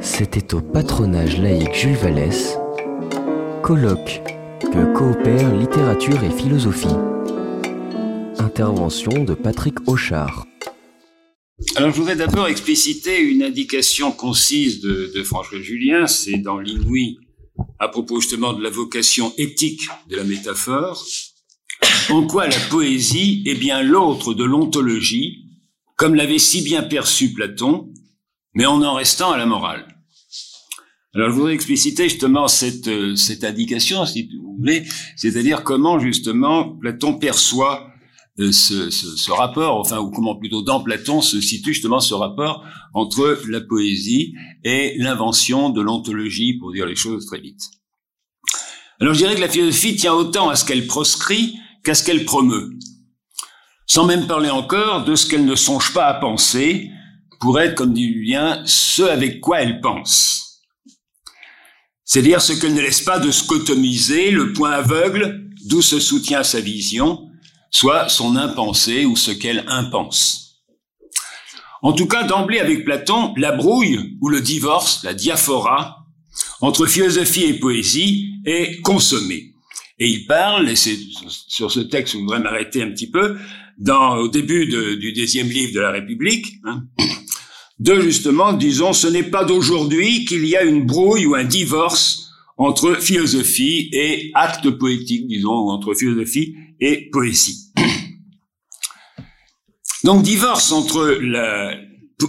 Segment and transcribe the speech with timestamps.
[0.00, 2.56] C'était au patronage laïque Jules Vallès,
[3.62, 4.22] colloque
[4.60, 6.86] que coopèrent littérature et philosophie.
[8.38, 10.46] Intervention de Patrick Auchard.
[11.76, 17.18] Alors, je voudrais d'abord expliciter une indication concise de, François Julien, c'est dans l'inouï,
[17.78, 21.04] à propos justement de la vocation éthique de la métaphore,
[22.10, 25.49] en quoi la poésie est bien l'autre de l'ontologie,
[26.00, 27.92] comme l'avait si bien perçu Platon,
[28.54, 29.86] mais en en restant à la morale.
[31.14, 34.84] Alors, je voudrais expliciter justement cette, euh, cette indication, si vous voulez,
[35.16, 37.90] c'est-à-dire comment justement Platon perçoit
[38.38, 42.14] euh, ce, ce, ce, rapport, enfin, ou comment plutôt dans Platon se situe justement ce
[42.14, 44.32] rapport entre la poésie
[44.64, 47.60] et l'invention de l'ontologie, pour dire les choses très vite.
[49.00, 52.24] Alors je dirais que la philosophie tient autant à ce qu'elle proscrit qu'à ce qu'elle
[52.24, 52.70] promeut,
[53.90, 56.92] sans même parler encore de ce qu'elle ne songe pas à penser,
[57.40, 60.60] pour être, comme dit Julien, ce avec quoi elle pense.
[62.04, 66.60] C'est-à-dire ce qu'elle ne laisse pas de scotomiser, le point aveugle d'où se soutient sa
[66.60, 67.30] vision,
[67.72, 70.62] soit son impensé ou ce qu'elle impense.
[71.82, 76.06] En tout cas, d'emblée avec Platon, la brouille ou le divorce, la diaphora,
[76.60, 79.50] entre philosophie et poésie est consommée.
[79.98, 83.36] Et il parle, et c'est sur ce texte que je voudrais m'arrêter un petit peu,
[83.80, 86.84] dans, au début du deuxième livre de la République, hein,
[87.78, 92.30] de justement, disons, ce n'est pas d'aujourd'hui qu'il y a une brouille ou un divorce
[92.58, 97.72] entre philosophie et acte poétique, disons, entre philosophie et poésie.
[100.04, 101.74] Donc divorce entre la,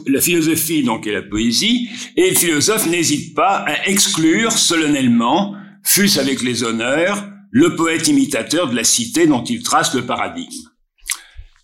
[0.08, 6.20] la philosophie donc et la poésie, et le philosophe n'hésite pas à exclure solennellement, fût-ce
[6.20, 10.71] avec les honneurs, le poète imitateur de la cité dont il trace le paradigme.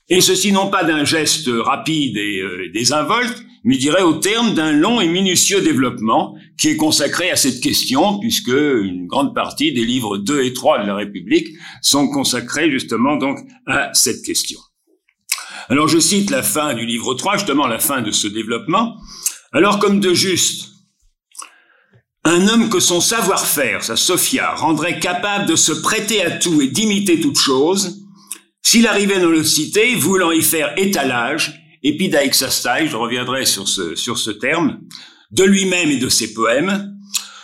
[0.09, 4.71] Et ceci non pas d'un geste rapide et euh, désinvolte, mais je au terme d'un
[4.71, 9.83] long et minutieux développement qui est consacré à cette question, puisque une grande partie des
[9.83, 11.49] livres 2 et 3 de la République
[11.81, 14.59] sont consacrés justement donc à cette question.
[15.67, 18.95] Alors je cite la fin du livre 3, justement la fin de ce développement.
[19.51, 20.69] Alors comme de juste,
[22.23, 26.67] un homme que son savoir-faire, sa Sophia, rendrait capable de se prêter à tout et
[26.67, 28.06] d'imiter toute chose,
[28.69, 34.17] s'il arrivait dans le cité, voulant y faire étalage, epidaixastai, je reviendrai sur ce, sur
[34.17, 34.81] ce terme,
[35.31, 36.93] de lui-même et de ses poèmes,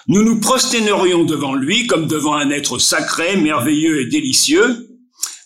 [0.09, 4.89] nous nous prosternerions devant lui comme devant un être sacré, merveilleux et délicieux,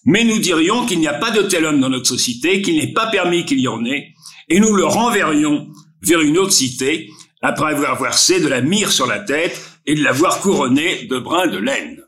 [0.03, 2.94] mais nous dirions qu'il n'y a pas de tel homme dans notre société, qu'il n'est
[2.94, 4.15] pas permis qu'il y en ait,
[4.49, 5.67] et nous le renverrions
[6.01, 7.07] vers une autre cité,
[7.44, 11.45] après avoir versé de la myrrhe sur la tête et de l'avoir couronné de brins
[11.45, 12.01] de laine.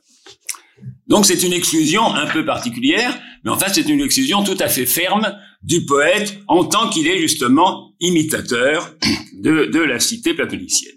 [1.06, 4.67] Donc c'est une exclusion un peu particulière, mais en fait c'est une exclusion tout à
[4.67, 8.94] fait ferme du poète en tant qu'il est justement imitateur
[9.33, 10.95] de, de la cité platonicienne.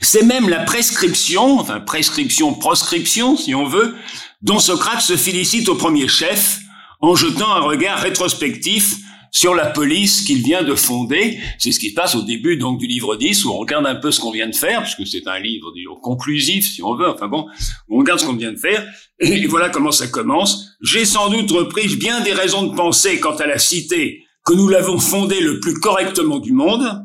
[0.00, 3.94] C'est même la prescription, enfin prescription, proscription si on veut,
[4.42, 6.58] dont Socrate se félicite au premier chef
[7.00, 8.96] en jetant un regard rétrospectif
[9.30, 11.38] sur la police qu'il vient de fonder.
[11.58, 13.94] C'est ce qui se passe au début donc du livre 10 où on regarde un
[13.94, 17.08] peu ce qu'on vient de faire, puisque c'est un livre disons, conclusif si on veut,
[17.08, 17.46] enfin bon,
[17.88, 18.86] on regarde ce qu'on vient de faire,
[19.20, 20.70] et voilà comment ça commence.
[20.82, 24.68] J'ai sans doute repris bien des raisons de penser quant à la cité que nous
[24.68, 27.04] l'avons fondée le plus correctement du monde,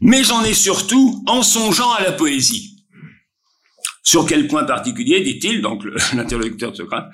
[0.00, 2.72] mais j'en ai surtout en songeant à la poésie.
[4.02, 5.82] Sur quel point particulier, dit-il, donc
[6.14, 7.08] l'interlocuteur de Socrate,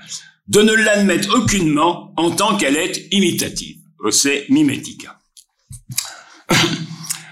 [0.49, 3.82] de ne l'admettre aucunement en tant qu'elle est imitative.
[4.11, 5.19] C'est mimetica.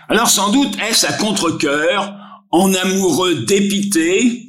[0.09, 2.15] Alors sans doute est-ce à contre-cœur,
[2.51, 4.47] en amoureux dépité,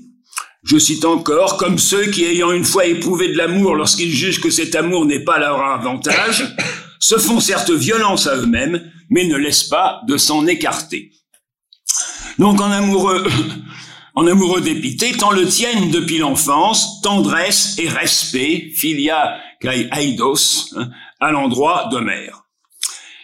[0.64, 4.50] je cite encore, comme ceux qui ayant une fois éprouvé de l'amour lorsqu'ils jugent que
[4.50, 6.56] cet amour n'est pas leur avantage,
[7.00, 11.12] se font certes violence à eux-mêmes, mais ne laissent pas de s'en écarter.
[12.38, 13.28] Donc en amoureux
[14.16, 20.90] en amoureux dépité, tant le tiennent depuis l'enfance, tendresse et respect, filia kai aidos, hein,
[21.22, 22.44] à l'endroit d'Homère.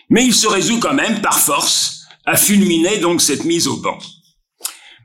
[0.09, 3.97] Mais il se résout quand même, par force, à fulminer donc cette mise au banc.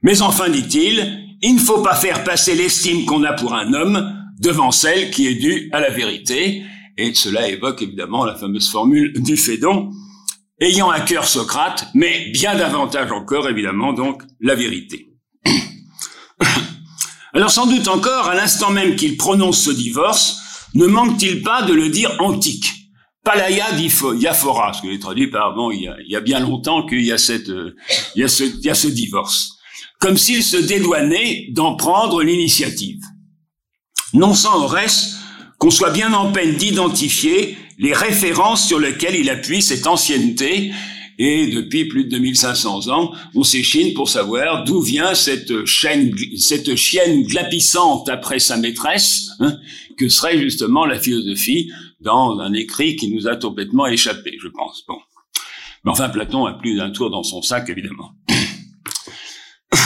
[0.03, 4.17] Mais enfin, dit-il, il ne faut pas faire passer l'estime qu'on a pour un homme
[4.41, 6.63] devant celle qui est due à la vérité,
[6.99, 9.91] et cela évoque évidemment la fameuse formule du Phédon,
[10.61, 15.09] ayant à cœur Socrate, mais bien davantage encore évidemment donc la vérité.
[17.35, 20.39] Alors sans doute encore, à l'instant même qu'il prononce ce divorce,
[20.75, 22.82] ne manque-t-il pas de le dire antique?
[23.25, 27.13] Palaya diaphora, ce que j'ai traduit par bon, il y a, bien longtemps qu'il y
[27.13, 27.77] a cette, euh,
[28.17, 29.59] il y a ce, il y a ce divorce,
[30.01, 33.01] comme s'il se dédouanait d'en prendre l'initiative.
[34.13, 35.15] Non sans au reste
[35.59, 40.73] qu'on soit bien en peine d'identifier les références sur lesquelles il appuie cette ancienneté
[41.19, 46.75] et depuis plus de 2500 ans, on s'échine pour savoir d'où vient cette chaîne, cette
[46.75, 49.57] chienne glapissante après sa maîtresse, hein,
[49.97, 51.71] que serait justement la philosophie
[52.03, 54.85] dans un écrit qui nous a complètement échappé, je pense.
[54.87, 54.99] Bon.
[55.85, 58.13] Mais enfin, Platon a plus d'un tour dans son sac, évidemment.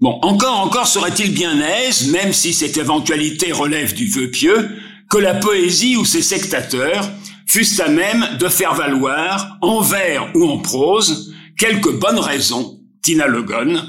[0.00, 4.68] bon, encore, encore serait-il bien aise, même si cette éventualité relève du vœu pieux,
[5.08, 7.08] que la poésie ou ses sectateurs
[7.46, 13.82] fussent à même de faire valoir, en vers ou en prose, quelques bonnes raisons, tinalogone,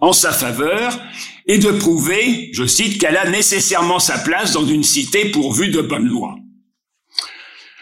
[0.00, 0.98] en sa faveur,
[1.46, 5.80] et de prouver, je cite, qu'elle a nécessairement sa place dans une cité pourvue de
[5.80, 6.36] bonnes lois.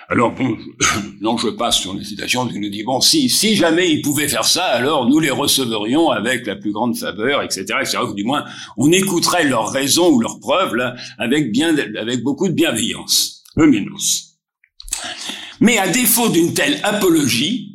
[0.08, 0.58] Alors bon,
[1.20, 4.28] non, je passe sur les citations, il nous dit, bon, si, si jamais ils pouvaient
[4.28, 8.24] faire ça, alors nous les recevrions avec la plus grande faveur, etc., etc., ou du
[8.24, 8.44] moins,
[8.76, 13.42] on écouterait leurs raisons ou leurs preuves, là, avec bien, avec beaucoup de bienveillance.
[13.56, 14.36] Eumenos.
[15.60, 17.72] Mais à défaut d'une telle apologie,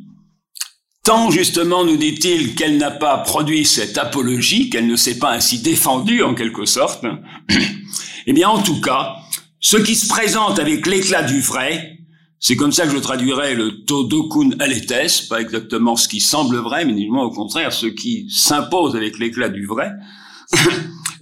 [1.04, 5.60] tant justement, nous dit-il, qu'elle n'a pas produit cette apologie, qu'elle ne s'est pas ainsi
[5.60, 7.04] défendue en quelque sorte,
[8.26, 9.16] eh bien, en tout cas,
[9.60, 11.98] ce qui se présente avec l'éclat du vrai,
[12.40, 16.84] c'est comme ça que je traduirais le todokun aletes, pas exactement ce qui semble vrai,
[16.84, 19.90] mais au contraire ce qui s'impose avec l'éclat du vrai.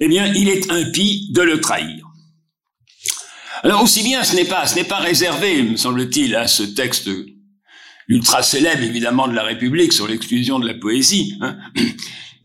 [0.00, 2.06] eh bien, il est impie de le trahir.
[3.62, 7.08] Alors aussi bien, ce n'est pas, ce n'est pas réservé, me semble-t-il, à ce texte
[8.08, 11.34] ultra célèbre évidemment de la République sur l'exclusion de la poésie.
[11.40, 11.56] Hein.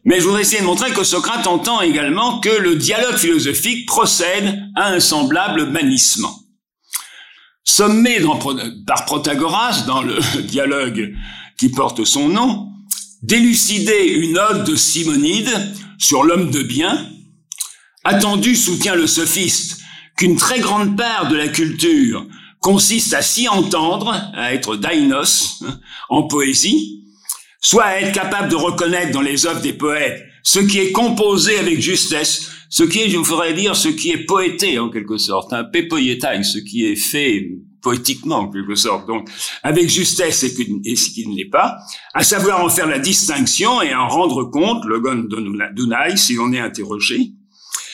[0.04, 4.60] Mais je voudrais essayer de montrer que Socrate entend également que le dialogue philosophique procède
[4.76, 6.42] à un semblable bannissement
[7.64, 8.20] sommé
[8.86, 11.16] par Protagoras dans le dialogue
[11.58, 12.70] qui porte son nom,
[13.22, 15.52] d'élucider une ode de Simonide
[15.98, 17.08] sur l'homme de bien,
[18.04, 19.80] attendu soutient le sophiste
[20.18, 22.26] qu'une très grande part de la culture
[22.62, 25.80] consiste à s'y entendre, à être dainos hein,
[26.10, 27.04] en poésie,
[27.60, 31.58] soit à être capable de reconnaître dans les œuvres des poètes ce qui est composé
[31.58, 35.18] avec justesse, ce qui est, je vous ferais dire, ce qui est poété en quelque
[35.18, 37.50] sorte, un pepoietai, ce qui est fait
[37.82, 39.28] poétiquement en quelque sorte, donc
[39.64, 41.78] avec justesse et, ce qui ne l'est pas,
[42.14, 45.28] à savoir en faire la distinction et en rendre compte, le gon
[45.74, 47.32] dunai, si on est interrogé,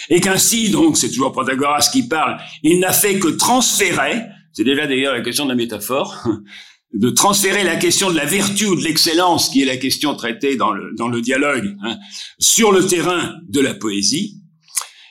[0.10, 4.24] et qu'ainsi, donc, c'est toujours Protagoras qui parle, il n'a fait que transférer,
[4.58, 6.18] c'est déjà d'ailleurs la question de la métaphore,
[6.94, 10.56] de transférer la question de la vertu ou de l'excellence, qui est la question traitée
[10.56, 12.00] dans le, dialogue, hein,
[12.40, 14.42] sur le terrain de la poésie,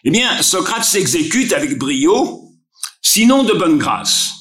[0.02, 2.40] eh bien, Socrate s'exécute avec brio,
[3.02, 4.32] sinon de bonne grâce,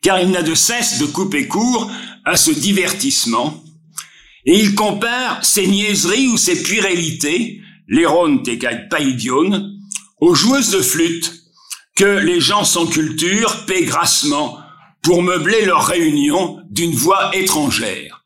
[0.00, 1.90] car il n'a de cesse de couper court
[2.24, 3.62] à ce divertissement,
[4.46, 9.68] et il compare ses niaiseries ou ses puérilités, l'héron tekai paidion,
[10.18, 11.43] aux joueuses de flûte
[11.96, 14.58] que les gens sans culture paient grassement
[15.02, 18.24] pour meubler leur réunion d'une voix étrangère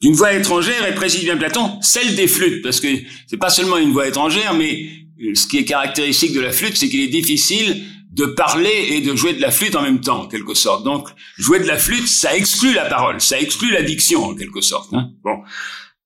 [0.00, 2.88] d'une voix étrangère et précise bien Platon, celle des flûtes, parce que
[3.26, 4.88] c'est pas seulement une voix étrangère, mais
[5.34, 9.14] ce qui est caractéristique de la flûte, c'est qu'il est difficile de parler et de
[9.14, 10.84] jouer de la flûte en même temps, en quelque sorte.
[10.84, 11.08] Donc,
[11.38, 14.92] jouer de la flûte, ça exclut la parole, ça exclut la diction, en quelque sorte.
[14.92, 15.10] Hein.
[15.22, 15.38] bon.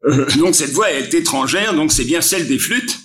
[0.07, 2.99] Euh, donc, cette voix est étrangère, donc c'est bien celle des flûtes,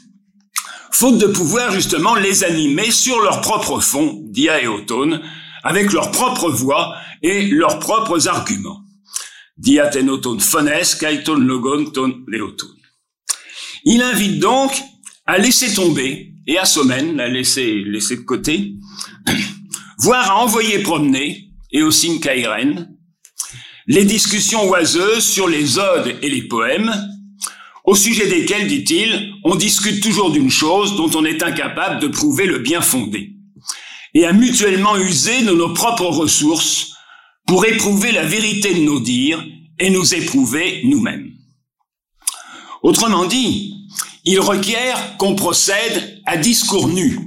[0.92, 5.22] faute de pouvoir justement les animer sur leur propre fond, dia et autone,
[5.64, 8.82] avec leur propre voix et leurs propres arguments.
[9.58, 12.78] Dia tenotone phones, kaiton logon ton leotone.
[13.86, 14.72] Il invite donc
[15.26, 18.74] à laisser tomber et à Somen, à laisser, laisser de côté,
[20.00, 22.90] voire à envoyer promener, et aussi Kairen,
[23.86, 26.92] les discussions oiseuses sur les odes et les poèmes,
[27.90, 32.46] au sujet desquels, dit-il, on discute toujours d'une chose dont on est incapable de prouver
[32.46, 33.32] le bien fondé,
[34.14, 36.94] et à mutuellement user de nos propres ressources
[37.48, 39.44] pour éprouver la vérité de nos dires
[39.80, 41.32] et nous éprouver nous-mêmes.
[42.84, 43.74] Autrement dit,
[44.24, 47.18] il requiert qu'on procède à discours nus.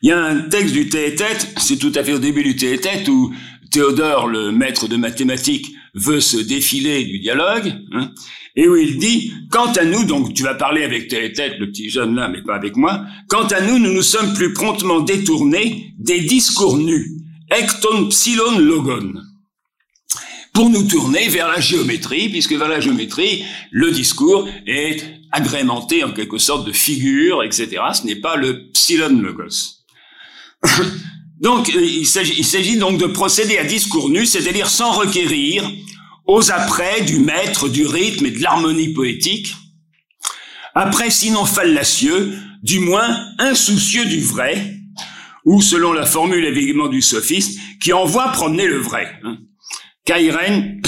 [0.00, 3.06] Il y a un texte du Théétète, c'est tout à fait au début du Théétète,
[3.08, 3.34] où
[3.70, 8.12] Théodore, le maître de mathématiques, veut se défiler du dialogue, hein,
[8.56, 11.90] et où il dit, quant à nous, donc tu vas parler avec Théétète, le petit
[11.90, 15.92] jeune là, mais pas avec moi, quant à nous, nous nous sommes plus promptement détournés
[15.98, 17.12] des discours nus,
[17.50, 19.12] ecton psilon logon
[20.56, 26.12] pour nous tourner vers la géométrie, puisque vers la géométrie, le discours est agrémenté en
[26.12, 27.68] quelque sorte de figures, etc.
[27.92, 29.84] Ce n'est pas le psilon logos.
[31.42, 35.70] donc, euh, il s'agit donc de procéder à discours nu, c'est-à-dire sans requérir
[36.26, 39.54] aux apprêts du maître, du rythme et de l'harmonie poétique,
[40.74, 44.74] après sinon fallacieux, du moins insoucieux du vrai,
[45.44, 49.20] ou selon la formule évidemment du sophiste, qui envoie promener le vrai.
[49.22, 49.38] Hein.
[50.04, 50.80] Kairen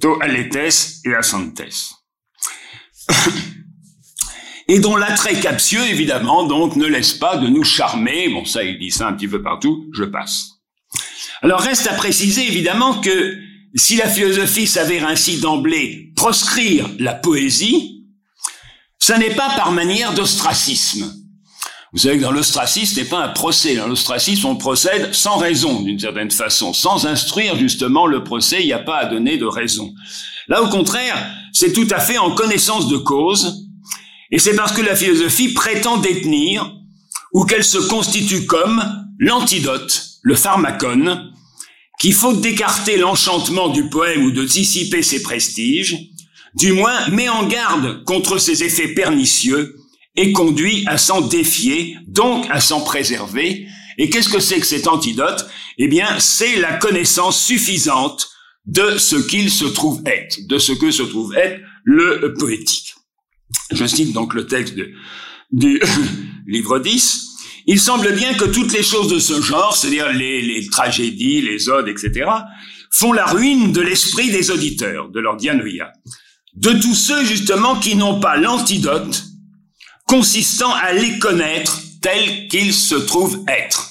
[0.00, 1.62] to aletes et asantes.
[4.68, 8.28] et dont l'attrait captieux, évidemment, donc, ne laisse pas de nous charmer.
[8.28, 10.50] Bon, ça, il dit ça un petit peu partout, je passe.
[11.42, 13.38] Alors, reste à préciser, évidemment, que
[13.74, 18.04] si la philosophie s'avère ainsi d'emblée proscrire la poésie,
[18.98, 21.14] ça n'est pas par manière d'ostracisme.
[21.92, 23.74] Vous savez que dans l'ostracisme, ce n'est pas un procès.
[23.76, 26.74] Dans l'ostracisme, on procède sans raison, d'une certaine façon.
[26.74, 29.94] Sans instruire, justement, le procès, il n'y a pas à donner de raison.
[30.48, 31.16] Là, au contraire,
[31.52, 33.68] c'est tout à fait en connaissance de cause,
[34.30, 36.70] et c'est parce que la philosophie prétend détenir,
[37.32, 38.84] ou qu'elle se constitue comme
[39.18, 41.32] l'antidote, le pharmacone,
[41.98, 45.96] qu'il faut d'écarter l'enchantement du poème ou de dissiper ses prestiges,
[46.54, 49.76] du moins met en garde contre ses effets pernicieux
[50.16, 53.66] et conduit à s'en défier, donc à s'en préserver.
[53.98, 55.46] Et qu'est-ce que c'est que cet antidote?
[55.78, 58.28] Eh bien, c'est la connaissance suffisante
[58.66, 62.94] de ce qu'il se trouve être, de ce que se trouve être le poétique.
[63.72, 64.74] Je cite donc le texte
[65.50, 65.80] du
[66.46, 67.27] livre 10.
[67.66, 71.88] Il semble bien que toutes les choses de ce genre, c'est-à-dire les, tragédies, les odes,
[71.88, 72.30] etc.,
[72.90, 75.92] font la ruine de l'esprit des auditeurs, de leur dianoïa.
[76.54, 79.24] De tous ceux, justement, qui n'ont pas l'antidote
[80.06, 83.90] consistant à les connaître tels qu'ils se trouvent être,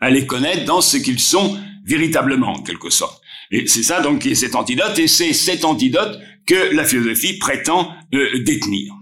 [0.00, 3.20] à les connaître dans ce qu'ils sont véritablement, en quelque sorte.
[3.50, 7.38] Et c'est ça donc qui est cet antidote, et c'est cet antidote que la philosophie
[7.38, 8.94] prétend euh, détenir.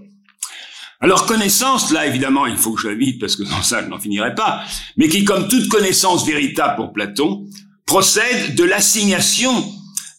[1.02, 3.98] Alors connaissance, là évidemment, il faut que je vite parce que dans ça je n'en
[3.98, 4.62] finirai pas,
[4.96, 7.46] mais qui, comme toute connaissance véritable pour Platon,
[7.86, 9.50] procède de l'assignation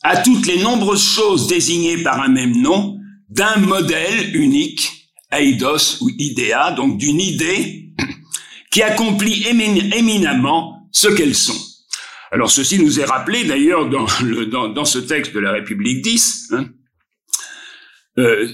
[0.04, 2.98] à toutes les nombreuses choses désignées par un même nom
[3.30, 7.94] d'un modèle unique eidos ou idea, donc d'une idée
[8.72, 11.60] qui accomplit éminemment ce qu'elles sont.
[12.32, 14.08] Alors ceci nous est rappelé d'ailleurs dans,
[14.70, 16.54] dans, ce texte de la République 10.
[16.54, 16.66] Hein.
[18.18, 18.48] Euh,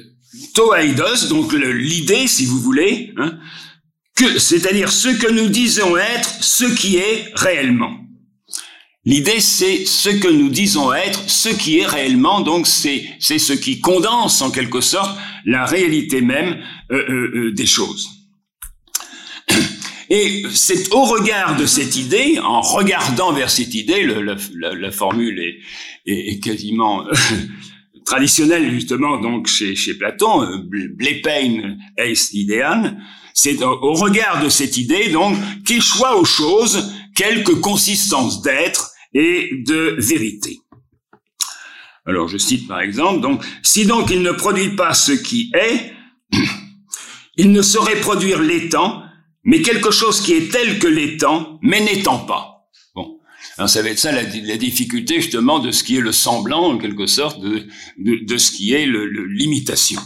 [0.54, 3.38] Toaidos, donc l'idée, si vous voulez, hein,
[4.16, 7.96] que c'est-à-dire ce que nous disons être, ce qui est réellement.
[9.06, 13.80] L'idée, c'est ce que nous disons être, ce qui est réellement, donc c'est ce qui
[13.80, 18.10] condense en quelque sorte la réalité même euh, euh, euh, des choses.
[20.10, 25.62] Et c'est au regard de cette idée, en regardant vers cette idée, la, formule
[26.06, 27.06] est quasiment
[28.08, 32.98] traditionnelle justement donc chez, chez Platon, blepein est idean,
[33.34, 35.36] c'est au regard de cette idée donc
[35.66, 40.60] qu'il choisit aux choses quelque consistance d'être et de vérité.
[42.06, 45.92] Alors je cite par exemple, donc, si donc il ne produit pas ce qui est,
[47.38, 49.04] il ne saurait produire l'étant,
[49.44, 52.57] mais quelque chose qui est tel que l'étant, mais n'étant pas.
[53.58, 56.78] Alors ça va être ça la, difficulté justement de ce qui est le semblant, en
[56.78, 57.66] quelque sorte, de,
[57.98, 60.02] de, ce qui est l'imitation.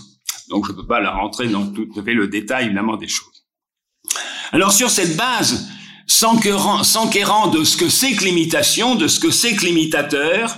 [0.50, 3.46] Donc je ne peux pas la rentrer dans tout le détail évidemment des choses.
[4.54, 5.70] Alors sur cette base,
[6.08, 10.58] s'enquérant de ce que c'est que l'imitation, de ce que c'est que l'imitateur.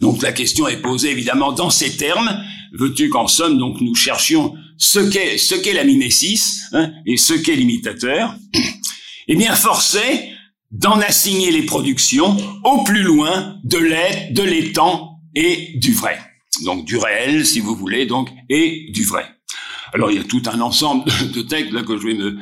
[0.00, 2.44] Donc la question est posée évidemment dans ces termes.
[2.72, 7.54] Veux-tu qu'en somme, donc, nous cherchions ce qu'est ce la mimésis hein, et ce qu'est
[7.54, 8.34] l'imitateur?
[9.26, 10.33] Eh bien, forcé
[10.74, 16.18] d'en assigner les productions au plus loin de l'être, de l'étang et du vrai.
[16.64, 19.24] Donc du réel, si vous voulez, donc et du vrai.
[19.92, 22.38] Alors il y a tout un ensemble de textes là que je vais me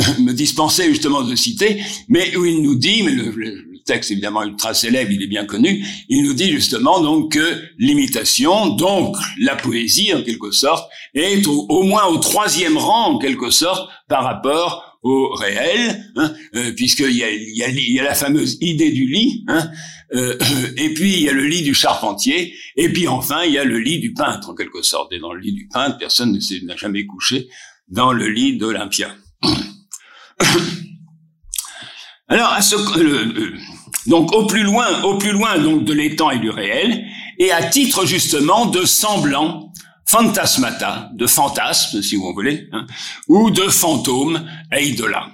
[0.20, 4.72] me dispenser justement de citer, mais où il nous dit, mais le, texte évidemment ultra
[4.72, 10.14] célèbre, il est bien connu, il nous dit justement donc que l'imitation, donc la poésie
[10.14, 15.30] en quelque sorte, est au, moins au troisième rang en quelque sorte par rapport au
[15.34, 19.44] réel, hein, euh, puisqu'il y a, y, a, y a la fameuse idée du lit,
[19.48, 19.70] hein,
[20.14, 20.36] euh,
[20.76, 23.64] et puis il y a le lit du charpentier, et puis enfin il y a
[23.64, 25.12] le lit du peintre en quelque sorte.
[25.12, 27.48] Et dans le lit du peintre, personne n'a jamais couché
[27.88, 29.14] dans le lit d'Olympia.
[32.28, 32.76] Alors, à ce,
[34.08, 37.04] donc au plus loin, au plus loin donc de l'étang et du réel,
[37.38, 39.69] et à titre justement de semblant,
[40.10, 42.86] fantasmata, de fantasme si vous voulez, hein,
[43.28, 45.30] ou de fantôme, eidola.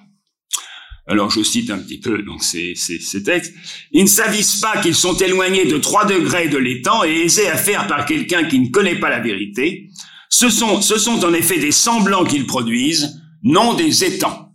[1.08, 3.54] Alors je cite un petit peu donc ces, ces, ces textes.
[3.92, 7.56] Ils ne s'avisent pas qu'ils sont éloignés de trois degrés de l'étang et aisés à
[7.56, 9.88] faire par quelqu'un qui ne connaît pas la vérité.
[10.28, 14.45] Ce sont, ce sont en effet des semblants qu'ils produisent, non des étangs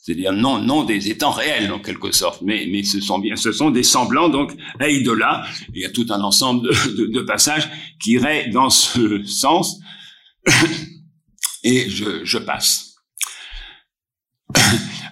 [0.00, 3.52] c'est-à-dire non, non des étangs réels en quelque sorte, mais, mais ce sont bien, ce
[3.52, 5.44] sont des semblants donc à idola.
[5.74, 7.68] Il y a tout un ensemble de, de, passages
[8.02, 9.78] qui iraient dans ce sens,
[11.62, 12.94] et je, je passe.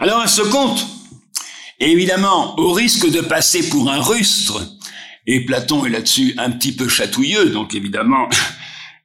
[0.01, 0.87] Alors à ce compte,
[1.81, 4.63] évidemment, au risque de passer pour un rustre
[5.27, 8.29] Et Platon est là-dessus un petit peu chatouilleux, donc évidemment,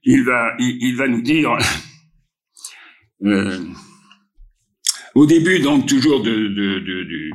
[0.04, 1.58] il va, il, va nous dire,
[3.26, 3.60] euh,
[5.16, 7.34] au début donc toujours de, de, du,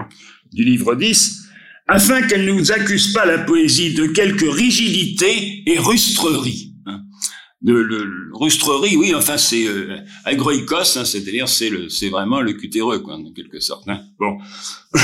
[0.53, 1.49] du livre 10,
[1.87, 6.75] afin qu'elle ne nous accuse pas la poésie de quelque rigidité et rustrerie.
[7.61, 12.53] De, le, rustrerie, oui, enfin c'est euh, agroïkos, hein, c'est-à-dire c'est le, c'est vraiment le
[12.53, 13.89] cutéreux, quoi, en quelque sorte.
[13.89, 14.01] Hein.
[14.21, 14.39] Bon,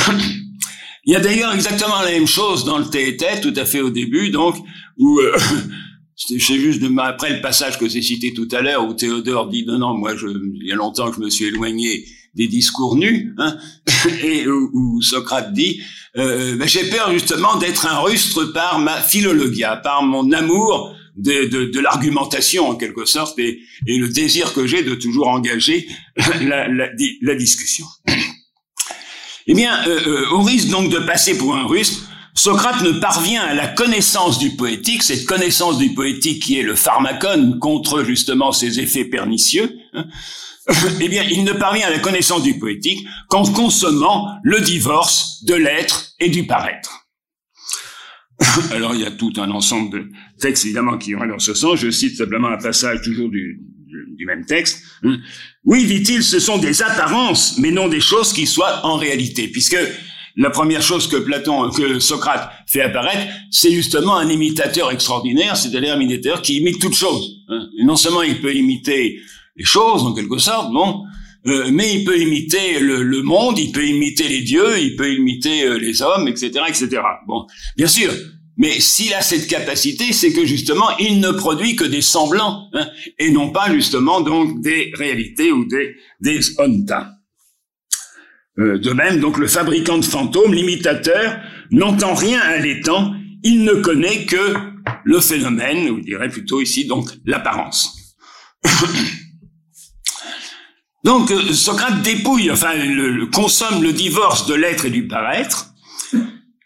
[1.05, 3.91] il y a d'ailleurs exactement la même chose dans le Théétète, tout à fait au
[3.91, 4.55] début, donc
[4.99, 5.37] où euh,
[6.17, 9.65] c'est juste de, après le passage que j'ai cité tout à l'heure, où Théodore dit
[9.67, 12.97] non, non, moi, je, il y a longtemps que je me suis éloigné des discours
[12.97, 13.57] nus, hein,
[14.23, 15.81] et où, Socrate dit
[16.17, 21.49] euh, ben, j'ai peur justement d'être un rustre par ma philologia, par mon amour de,
[21.49, 25.89] de, de l'argumentation en quelque sorte et, et le désir que j'ai de toujours engager
[26.43, 26.89] la, la,
[27.23, 27.87] la discussion.
[29.47, 33.43] eh bien, euh, euh, au risque donc de passer pour un rustre, Socrate ne parvient
[33.43, 38.51] à la connaissance du poétique, cette connaissance du poétique qui est le pharmacone contre justement
[38.51, 40.07] ses effets pernicieux, hein,
[41.01, 45.55] eh bien, il ne parvient à la connaissance du poétique qu'en consommant le divorce de
[45.55, 47.07] l'être et du paraître.
[48.73, 50.09] Alors, il y a tout un ensemble de
[50.41, 51.79] textes, évidemment, qui vont dans ce sens.
[51.79, 53.61] Je cite simplement un passage toujours du,
[54.27, 54.83] même texte.
[55.65, 59.77] Oui, dit-il, ce sont des apparences, mais non des choses qui soient en réalité, puisque
[60.37, 65.95] la première chose que Platon, que Socrate fait apparaître, c'est justement un imitateur extraordinaire, c'est-à-dire
[65.95, 67.43] un imitateur qui imite toute chose.
[67.49, 67.69] Hein.
[67.83, 69.21] non seulement il peut imiter
[69.57, 71.05] les choses en quelque sorte, bon,
[71.47, 75.65] euh, mais il peut imiter le, monde, il peut imiter les dieux, il peut imiter
[75.65, 77.03] euh, les hommes, etc., etc.
[77.27, 77.47] Bon,
[77.77, 78.13] bien sûr.
[78.57, 82.87] Mais s'il a cette capacité, c'est que justement, il ne produit que des semblants, hein,
[83.19, 87.11] et non pas justement donc des réalités ou des des onta.
[88.61, 91.41] Euh, de même, donc le fabricant de fantômes, l'imitateur,
[91.73, 94.55] n'entend rien à l'étang, il ne connaît que
[95.05, 98.17] le phénomène, ou je dirais plutôt ici donc l'apparence.
[101.05, 102.73] Donc euh, Socrate dépouille, enfin
[103.33, 105.75] consomme le divorce de l'être et du paraître,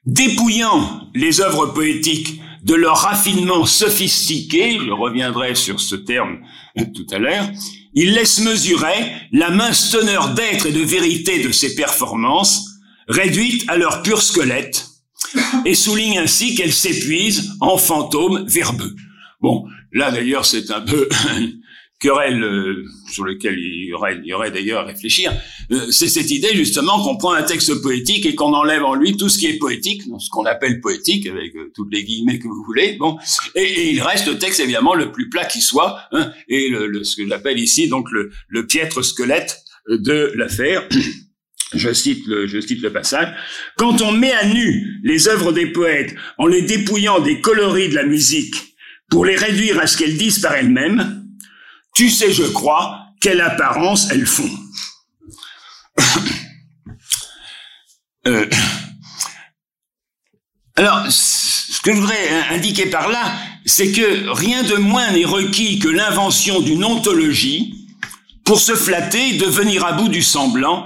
[0.06, 6.38] dépouillant les œuvres poétiques de leur raffinement sophistiqué, je reviendrai sur ce terme
[6.94, 7.48] tout à l'heure,
[7.94, 13.76] il laisse mesurer la mince teneur d'être et de vérité de ses performances, réduites à
[13.76, 14.86] leur pur squelette,
[15.64, 18.94] et souligne ainsi qu'elles s'épuisent en fantômes verbeux.
[19.40, 21.08] Bon, là d'ailleurs c'est un peu
[22.00, 25.32] querelle euh, sur lequel il y aurait, il y aurait d'ailleurs à réfléchir,
[25.70, 29.16] euh, c'est cette idée justement qu'on prend un texte poétique et qu'on enlève en lui
[29.16, 32.48] tout ce qui est poétique, ce qu'on appelle poétique, avec euh, toutes les guillemets que
[32.48, 33.18] vous voulez, bon,
[33.54, 37.16] et, il reste le texte évidemment le plus plat qui soit, hein, et le, ce
[37.16, 40.88] que j'appelle ici donc le, le piètre squelette de l'affaire.
[41.74, 43.28] Je cite, le, je cite le passage.
[43.76, 47.94] Quand on met à nu les œuvres des poètes en les dépouillant des coloris de
[47.94, 48.54] la musique
[49.10, 51.27] pour les réduire à ce qu'elles disent par elles-mêmes,
[51.98, 54.50] tu sais, je crois, quelle apparence elles font.
[58.26, 58.46] Euh,
[60.76, 63.32] alors, ce que je voudrais indiquer par là,
[63.64, 67.74] c'est que rien de moins n'est requis que l'invention d'une ontologie
[68.44, 70.84] pour se flatter, de venir à bout du semblant,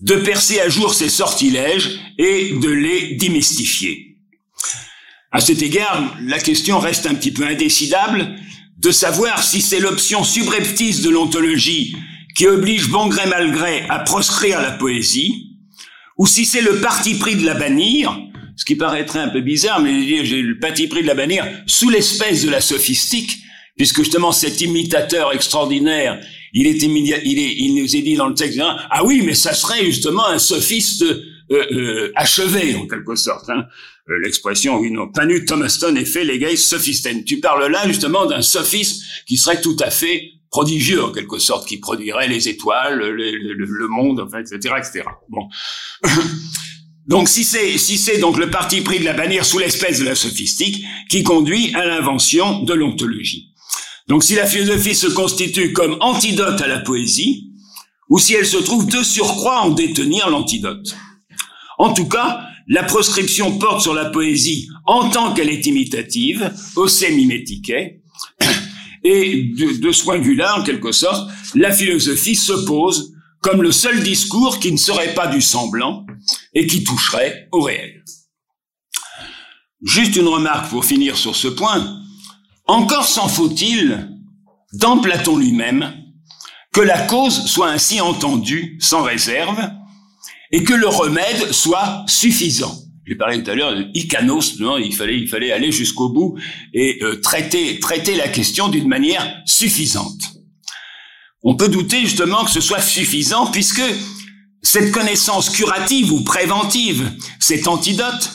[0.00, 4.18] de percer à jour ses sortilèges et de les démystifier.
[5.30, 8.36] À cet égard, la question reste un petit peu indécidable,
[8.82, 11.96] de savoir si c'est l'option subreptice de l'ontologie
[12.34, 15.56] qui oblige bon gré mal gré à proscrire la poésie,
[16.18, 18.18] ou si c'est le parti pris de la bannir,
[18.56, 21.90] ce qui paraîtrait un peu bizarre, mais j'ai le parti pris de la bannir sous
[21.90, 23.38] l'espèce de la sophistique,
[23.76, 26.20] puisque justement cet imitateur extraordinaire,
[26.52, 29.34] il est immédiat, il, est, il nous est dit dans le texte, ah oui, mais
[29.34, 33.48] ça serait justement un sophiste euh, euh, achevé en quelque sorte.
[33.48, 33.64] Hein.
[34.08, 37.24] Euh, l'expression, oui, non, Panu Thomaston et fait les sophisten.
[37.24, 41.66] Tu parles là justement d'un sophiste qui serait tout à fait prodigieux en quelque sorte,
[41.66, 45.04] qui produirait les étoiles, le, monde, enfin, etc., etc.
[45.28, 45.48] Bon.
[47.06, 50.04] Donc si c'est si c'est donc le parti pris de la bannière sous l'espèce de
[50.04, 53.48] la sophistique qui conduit à l'invention de l'ontologie.
[54.06, 57.50] Donc si la philosophie se constitue comme antidote à la poésie,
[58.08, 60.94] ou si elle se trouve de surcroît en détenir l'antidote.
[61.78, 66.86] En tout cas, la proscription porte sur la poésie en tant qu'elle est imitative, au
[67.10, 67.70] mimétique,
[69.04, 73.72] et de, de ce point de vue-là, en quelque sorte, la philosophie s'oppose comme le
[73.72, 76.06] seul discours qui ne serait pas du semblant
[76.54, 78.04] et qui toucherait au réel.
[79.82, 82.00] Juste une remarque pour finir sur ce point.
[82.66, 84.08] Encore s'en faut-il,
[84.74, 85.92] dans Platon lui-même,
[86.72, 89.58] que la cause soit ainsi entendue sans réserve,
[90.52, 92.78] et que le remède soit suffisant.
[93.06, 96.38] j'ai parlé tout à l'heure de Icanos, non, il fallait, il fallait aller jusqu'au bout
[96.74, 100.20] et euh, traiter, traiter la question d'une manière suffisante.
[101.42, 103.82] On peut douter justement que ce soit suffisant puisque
[104.62, 107.10] cette connaissance curative ou préventive,
[107.40, 108.30] cet antidote,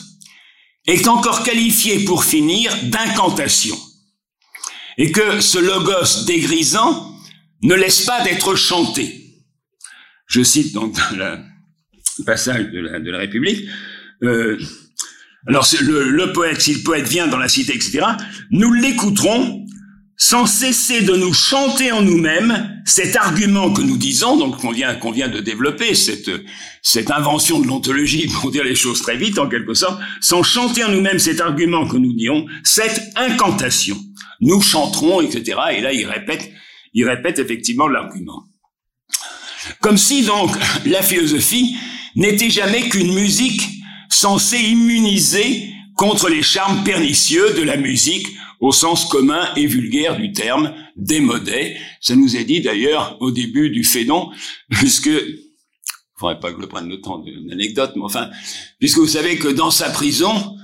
[0.86, 3.76] est encore qualifié pour finir d'incantation.
[4.98, 7.14] Et que ce logos dégrisant
[7.62, 9.36] ne laisse pas d'être chanté.
[10.26, 11.38] Je cite donc le
[12.24, 13.68] passage de la, de la République.
[14.22, 14.58] Euh,
[15.46, 18.00] alors le, le poète, si le poète vient dans la cité, etc.,
[18.50, 19.64] nous l'écouterons
[20.20, 24.96] sans cesser de nous chanter en nous-mêmes cet argument que nous disons, donc qu'on vient,
[24.96, 26.30] qu'on vient de développer, cette,
[26.82, 30.82] cette invention de l'ontologie, pour dire les choses très vite en quelque sorte, sans chanter
[30.82, 33.96] en nous-mêmes cet argument que nous disons, cette incantation.
[34.40, 35.56] Nous chanterons, etc.
[35.76, 36.50] Et là, il répète,
[36.94, 38.42] il répète effectivement l'argument.
[39.80, 40.50] Comme si donc
[40.84, 41.76] la philosophie
[42.18, 43.62] n'était jamais qu'une musique
[44.10, 48.26] censée immuniser contre les charmes pernicieux de la musique
[48.60, 51.76] au sens commun et vulgaire du terme, démodé.
[52.00, 54.30] Ça nous est dit d'ailleurs au début du Fédon,
[54.68, 55.10] puisque
[56.18, 58.28] faudrait pas que je prenne le temps d'une anecdote, mais enfin,
[58.80, 60.56] puisque vous savez que dans sa prison,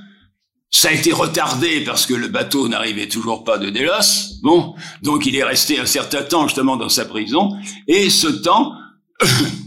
[0.71, 4.41] ça a été retardé parce que le bateau n'arrivait toujours pas de Délos.
[4.43, 8.73] Bon, donc il est resté un certain temps justement dans sa prison, et ce temps,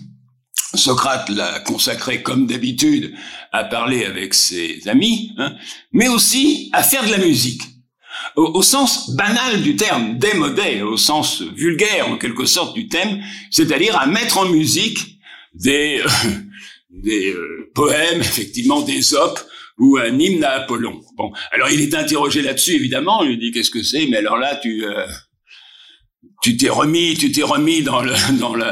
[0.73, 3.13] Socrate l'a consacré comme d'habitude
[3.51, 5.55] à parler avec ses amis, hein,
[5.91, 7.61] mais aussi à faire de la musique
[8.35, 13.97] au, sens banal du terme, démodé, au sens vulgaire en quelque sorte du thème, c'est-à-dire
[13.99, 15.19] à mettre en musique
[15.53, 16.29] des, euh,
[16.89, 19.39] des euh, poèmes, effectivement des opes,
[19.79, 21.01] ou un hymne à Apollon.
[21.17, 24.37] Bon, alors il est interrogé là-dessus, évidemment, il lui dit qu'est-ce que c'est, mais alors
[24.37, 25.05] là, tu euh,
[26.41, 28.65] tu t'es remis, tu t'es remis dans le dans le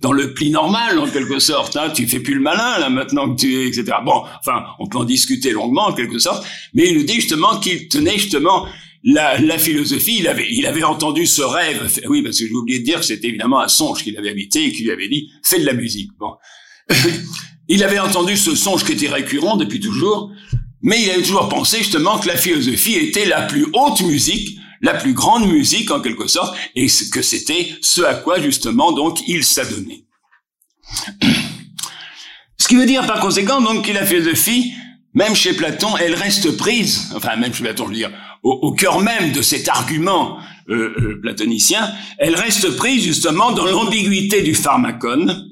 [0.00, 1.76] dans le pli normal en quelque sorte.
[1.76, 1.90] Hein.
[1.90, 3.98] Tu fais plus le malin là maintenant que tu etc.
[4.04, 7.58] Bon, enfin, on peut en discuter longuement en quelque sorte, mais il nous dit justement
[7.58, 8.66] qu'il tenait justement
[9.04, 11.88] la, la, philosophie, il avait, il avait entendu ce rêve.
[12.08, 14.64] Oui, parce que j'ai oublié de dire que c'était évidemment un songe qu'il avait habité
[14.64, 16.10] et qui lui avait dit fais de la musique.
[16.18, 16.34] Bon,
[17.68, 20.32] il avait entendu ce songe qui était récurrent depuis toujours,
[20.82, 24.94] mais il avait toujours pensé justement que la philosophie était la plus haute musique, la
[24.94, 29.44] plus grande musique en quelque sorte, et que c'était ce à quoi justement donc il
[29.44, 30.04] s'adonnait.
[32.56, 34.72] Ce qui veut dire par conséquent donc que la philosophie,
[35.14, 38.12] même chez Platon, elle reste prise, enfin même chez Platon, je veux dire,
[38.42, 40.38] au, cœur même de cet argument
[40.68, 45.48] euh, euh, platonicien, elle reste prise justement dans l'ambiguïté du pharmacone,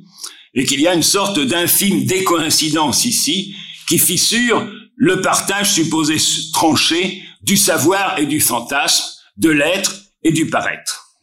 [0.55, 3.55] et qu'il y a une sorte d'infime décoïncidence ici
[3.87, 6.17] qui fissure le partage supposé
[6.53, 9.05] tranché du savoir et du fantasme,
[9.37, 11.15] de l'être et du paraître.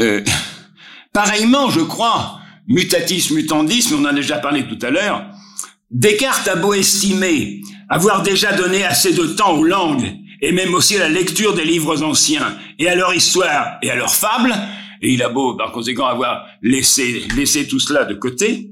[0.00, 0.24] Euh,
[1.12, 5.26] pareillement, je crois, mutatis mutandis, on en a déjà parlé tout à l'heure,
[5.90, 10.96] Descartes a beau estimer avoir déjà donné assez de temps aux langues et même aussi
[10.96, 14.54] à la lecture des livres anciens et à leur histoire et à leurs fables,
[15.02, 18.70] et il a beau par conséquent avoir laissé tout cela de côté,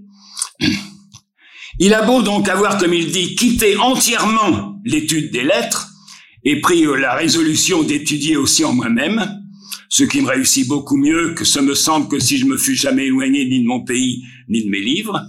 [1.79, 5.88] il a beau donc avoir, comme il dit, quitté entièrement l'étude des lettres
[6.49, 9.43] et pris la résolution d'étudier aussi en moi-même,
[9.91, 12.75] ce qui me réussit beaucoup mieux que ce me semble que si je me fus
[12.75, 15.21] jamais éloigné ni de mon pays ni de mes livres,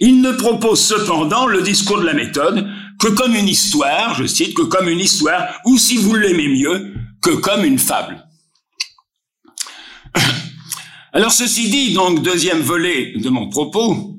[0.00, 4.54] il ne propose cependant le discours de la méthode que comme une histoire, je cite,
[4.54, 8.26] que comme une histoire, ou si vous l'aimez mieux, que comme une fable.
[11.12, 14.18] Alors ceci dit, donc deuxième volet de mon propos,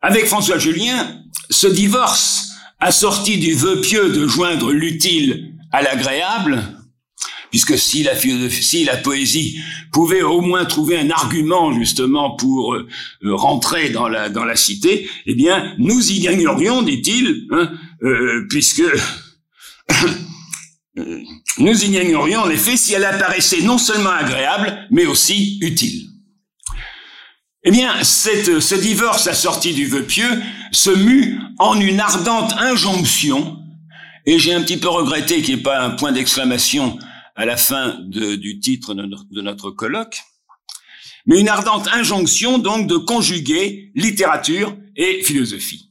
[0.00, 6.62] avec François Julien, ce divorce assorti du vœu pieux de joindre l'utile à l'agréable,
[7.50, 9.58] puisque si la philosophie, si la poésie
[9.92, 12.86] pouvait au moins trouver un argument justement pour euh,
[13.22, 17.70] rentrer dans la dans la cité, eh bien nous y gagnerions, dit-il, hein,
[18.02, 18.82] euh, puisque
[20.98, 21.22] euh,
[21.58, 26.10] nous y gagnerions en effet si elle apparaissait non seulement agréable, mais aussi utile.
[27.62, 33.58] Eh bien, cette, ce divorce assorti du vœu pieux se mue en une ardente injonction,
[34.26, 36.98] et j'ai un petit peu regretté qu'il n'y ait pas un point d'exclamation
[37.36, 40.20] à la fin du titre de notre, colloque,
[41.26, 45.90] mais une ardente injonction donc de conjuguer littérature et philosophie.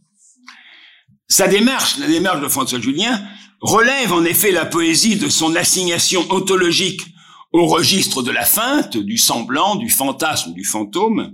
[1.27, 3.21] Sa démarche, la démarche de François Julien,
[3.61, 7.01] relève en effet la poésie de son assignation ontologique
[7.51, 11.33] au registre de la feinte, du semblant, du fantasme, du fantôme,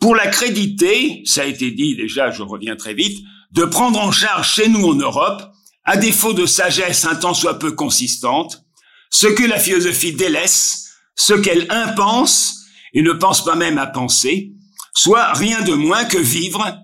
[0.00, 3.18] pour la créditer, ça a été dit déjà, je reviens très vite,
[3.52, 5.42] de prendre en charge chez nous en Europe,
[5.88, 8.62] à défaut de sagesse un tant soit peu consistante,
[9.08, 14.52] ce que la philosophie délaisse, ce qu'elle impense et ne pense pas même à penser,
[14.92, 16.76] soit rien de moins que vivre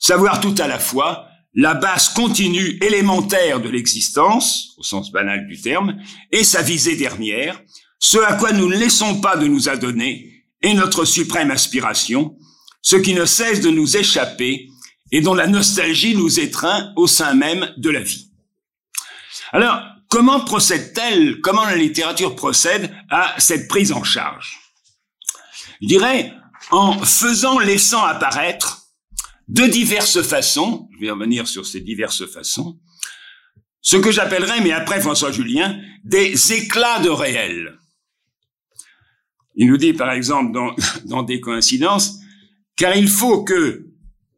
[0.00, 5.60] savoir tout à la fois la base continue élémentaire de l'existence, au sens banal du
[5.60, 5.98] terme,
[6.32, 7.60] et sa visée dernière,
[8.00, 12.36] ce à quoi nous ne laissons pas de nous adonner, est notre suprême aspiration,
[12.82, 14.66] ce qui ne cesse de nous échapper
[15.12, 18.29] et dont la nostalgie nous étreint au sein même de la vie.
[19.52, 24.58] Alors, comment procède-t-elle, comment la littérature procède à cette prise en charge?
[25.80, 26.32] Je dirais,
[26.70, 28.82] en faisant, laissant apparaître
[29.48, 32.78] de diverses façons, je vais revenir sur ces diverses façons,
[33.80, 37.78] ce que j'appellerais, mais après François Julien, des éclats de réel.
[39.56, 40.74] Il nous dit, par exemple, dans,
[41.06, 42.18] dans des coïncidences,
[42.76, 43.86] car il faut que,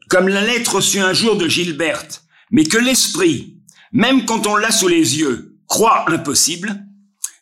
[0.09, 3.62] comme la lettre reçue un jour de Gilberte, mais que l'esprit,
[3.92, 6.85] même quand on l'a sous les yeux, croit impossible,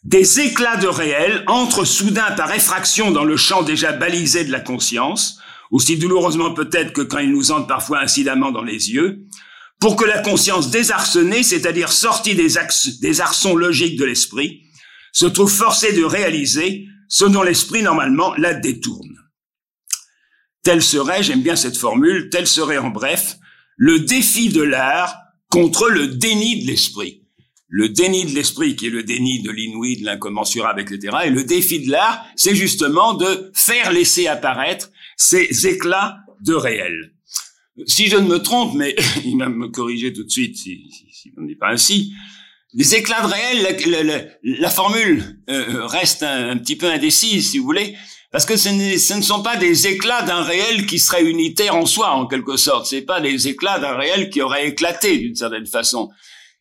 [0.02, 4.60] des éclats de réel entrent soudain par effraction dans le champ déjà balisé de la
[4.60, 5.38] conscience,
[5.70, 9.26] aussi douloureusement peut-être que quand ils nous entrent parfois incidemment dans les yeux,
[9.78, 12.54] pour que la conscience désarçonnée, c'est-à-dire sortie des,
[13.00, 14.62] des arçons logiques de l'esprit,
[15.12, 19.16] se trouve forcée de réaliser ce dont l'esprit normalement la détourne.
[20.62, 23.36] Tel serait, j'aime bien cette formule, tel serait en bref
[23.76, 25.19] le défi de l'art
[25.50, 27.22] contre le déni de l'esprit.
[27.68, 31.18] Le déni de l'esprit qui est le déni de l'inouï, de l'incommensurable, etc.
[31.26, 37.12] Et le défi de l'art, c'est justement de faire laisser apparaître ces éclats de réel.
[37.86, 41.30] Si je ne me trompe, mais il va me corriger tout de suite si, si,
[41.34, 42.12] ce n'est pas ainsi,
[42.72, 47.96] les éclats de réel, la, formule euh, reste un, petit peu indécise, si vous voulez,
[48.32, 51.86] parce que ce, ce ne sont pas des éclats d'un réel qui serait unitaire en
[51.86, 52.86] soi, en quelque sorte.
[52.86, 56.10] C'est pas des éclats d'un réel qui aurait éclaté d'une certaine façon.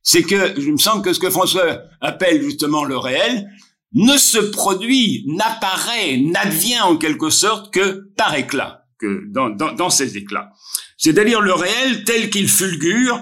[0.02, 3.48] C'est que, je me semble que ce que François appelle justement le réel,
[3.94, 10.18] ne se produit, n'apparaît, n'advient en quelque sorte que par éclat, que dans, dans, ces
[10.18, 10.52] éclats.
[10.98, 13.22] C'est-à-dire le réel tel qu'il fulgure,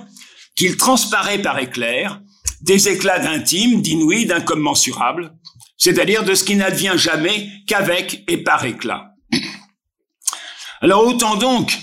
[0.55, 2.21] qu'il transparaît par éclair,
[2.61, 5.33] des éclats d'intime, d'inouï, d'incommensurable,
[5.77, 9.11] c'est-à-dire de ce qui n'advient jamais qu'avec et par éclat.
[10.81, 11.77] Alors autant donc,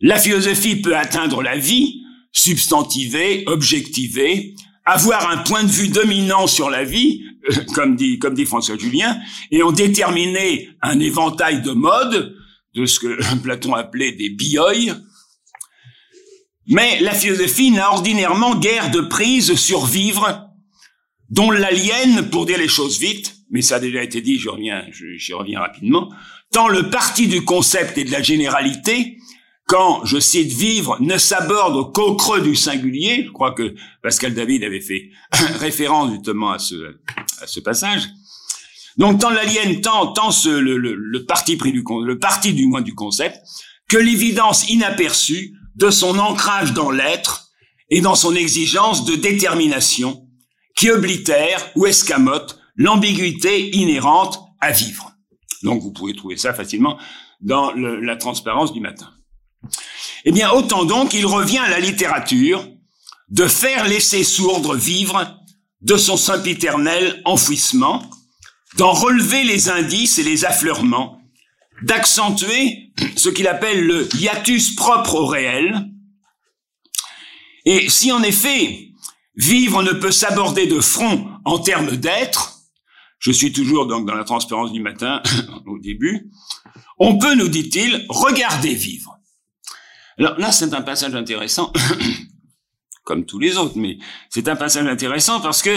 [0.00, 2.02] la philosophie peut atteindre la vie,
[2.32, 4.54] substantiver, objectiver,
[4.84, 7.22] avoir un point de vue dominant sur la vie,
[7.74, 9.18] comme dit, comme dit François Julien,
[9.50, 12.34] et en déterminer un éventail de modes,
[12.74, 14.94] de ce que Platon appelait des bioïs.
[16.66, 20.49] Mais la philosophie n'a ordinairement guère de prise sur vivre,
[21.30, 24.84] dont l'aliène, pour dire les choses vite, mais ça a déjà été dit, je reviens,
[24.92, 26.12] j'y reviens rapidement,
[26.52, 29.16] tant le parti du concept et de la généralité
[29.70, 34.64] quand, je cite, vivre ne s'aborde qu'au creux du singulier, je crois que Pascal David
[34.64, 35.10] avait fait
[35.60, 36.96] référence justement à ce,
[37.40, 38.08] à ce passage.
[38.96, 42.80] Donc, tant l'alien, tant, tant ce, le, le, parti pris du, le parti du moins
[42.80, 43.38] du concept,
[43.88, 47.50] que l'évidence inaperçue de son ancrage dans l'être
[47.90, 50.26] et dans son exigence de détermination
[50.80, 55.12] qui oblitère ou escamote l'ambiguïté inhérente à vivre.
[55.62, 56.98] Donc, vous pouvez trouver ça facilement
[57.42, 59.10] dans la transparence du matin.
[60.24, 62.66] Eh bien, autant donc il revient à la littérature
[63.28, 65.36] de faire laisser sourdre vivre
[65.82, 68.02] de son sempiternel enfouissement,
[68.78, 71.20] d'en relever les indices et les affleurements,
[71.82, 75.90] d'accentuer ce qu'il appelle le hiatus propre au réel.
[77.66, 78.89] Et si en effet,
[79.40, 82.58] vivre ne peut s'aborder de front en termes d'être,
[83.18, 85.22] je suis toujours donc dans la transparence du matin
[85.66, 86.30] au début,
[86.98, 89.18] on peut, nous dit-il, regarder vivre.
[90.18, 91.72] Alors là, c'est un passage intéressant,
[93.04, 93.98] comme tous les autres, mais
[94.28, 95.70] c'est un passage intéressant parce que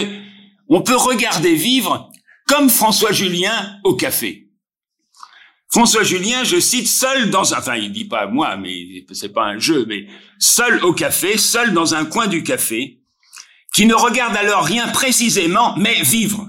[0.68, 2.10] on peut regarder vivre
[2.46, 4.50] comme François Julien au café.
[5.70, 9.58] François Julien, je cite, seul dans enfin, il dit pas moi, mais c'est pas un
[9.58, 10.06] jeu, mais
[10.38, 13.00] seul au café, seul dans un coin du café,
[13.74, 16.48] qui ne regarde alors rien précisément, mais vivre.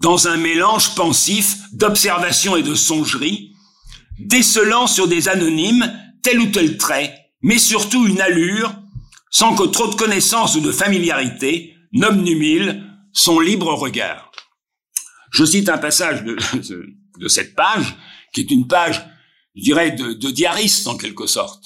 [0.00, 3.52] Dans un mélange pensif d'observation et de songerie,
[4.18, 5.92] décelant sur des anonymes
[6.22, 8.74] tel ou tel trait, mais surtout une allure,
[9.30, 14.32] sans que trop de connaissances ou de familiarité n'obnumile son libre regard.
[15.32, 17.94] Je cite un passage de, cette page,
[18.32, 19.04] qui est une page,
[19.54, 21.62] je dirais, de, de diariste en quelque sorte.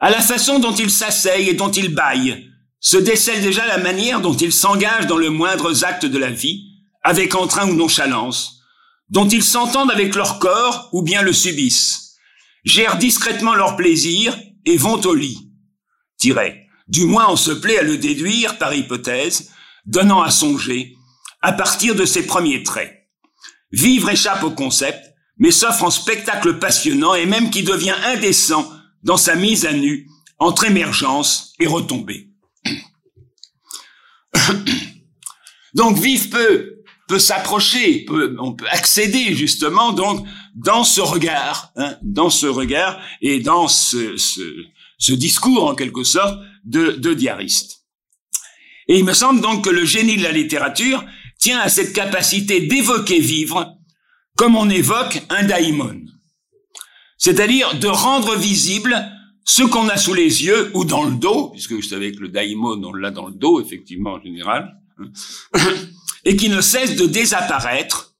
[0.00, 2.51] À la façon dont il s'asseye et dont il baille,
[2.82, 6.64] se décèle déjà la manière dont ils s'engagent dans le moindre acte de la vie,
[7.02, 8.60] avec entrain ou nonchalance,
[9.08, 12.16] dont ils s'entendent avec leur corps ou bien le subissent,
[12.64, 15.48] gèrent discrètement leur plaisir et vont au lit.
[16.18, 16.66] Tiret.
[16.88, 19.50] Du moins on se plaît à le déduire par hypothèse,
[19.86, 20.96] donnant à songer,
[21.40, 23.08] à partir de ses premiers traits.
[23.70, 28.68] Vivre échappe au concept, mais s'offre en spectacle passionnant et même qui devient indécent
[29.04, 32.31] dans sa mise à nu entre émergence et retombée.
[35.74, 38.06] donc Vif peut, peut s'approcher,
[38.38, 44.16] on peut accéder justement donc dans ce regard, hein, dans ce regard et dans ce,
[44.16, 47.84] ce, discours en quelque sorte de, de diariste.
[48.88, 51.04] Et il me semble donc que le génie de la littérature
[51.38, 53.76] tient à cette capacité d'évoquer vivre
[54.36, 56.00] comme on évoque un daimon.
[57.18, 58.96] C'est-à-dire de rendre visible
[59.44, 62.28] ce qu'on a sous les yeux ou dans le dos, puisque vous savez que le
[62.28, 64.76] daimon, on l'a dans le dos, effectivement, en général,
[66.24, 68.14] et qui ne cesse de désapparaître,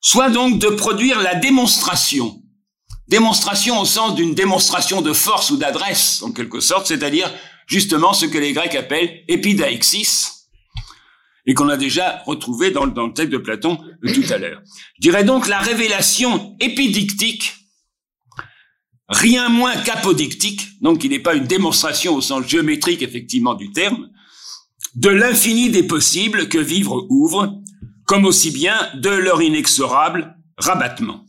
[0.00, 2.40] soit donc de produire la démonstration.
[3.08, 7.32] Démonstration au sens d'une démonstration de force ou d'adresse, en quelque sorte, c'est-à-dire
[7.66, 10.30] justement ce que les Grecs appellent épidaixis,
[11.46, 13.78] et qu'on a déjà retrouvé dans, dans, le texte de Platon
[14.14, 14.62] tout à l'heure.
[14.96, 17.63] Je dirais donc la révélation épidictique,
[19.08, 24.10] rien moins qu'apodictique, donc il n'est pas une démonstration au sens géométrique effectivement du terme,
[24.94, 27.60] de l'infini des possibles que vivre ouvre,
[28.06, 31.24] comme aussi bien de leur inexorable rabattement.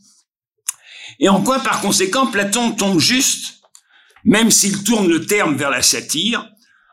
[1.18, 3.60] Et en quoi, par conséquent, Platon tombe juste,
[4.24, 6.48] même s'il tourne le terme vers la satire,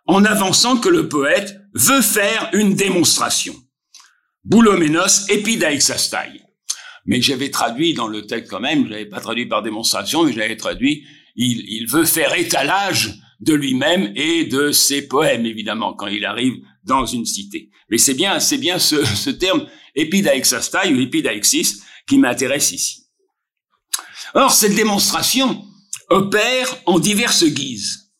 [0.05, 3.55] en avançant que le poète veut faire une démonstration.
[4.43, 6.42] Bouloménos epidaixastai.
[7.05, 10.33] Mais j'avais traduit dans le texte quand même, je l'avais pas traduit par démonstration, mais
[10.33, 16.25] j'avais traduit, il, veut faire étalage de lui-même et de ses poèmes, évidemment, quand il
[16.25, 16.53] arrive
[16.85, 17.69] dans une cité.
[17.89, 23.03] Mais c'est bien, c'est bien ce, terme epidaixastai ou epidaixis qui m'intéresse ici.
[24.33, 25.63] Or, cette démonstration
[26.09, 28.11] opère en diverses guises.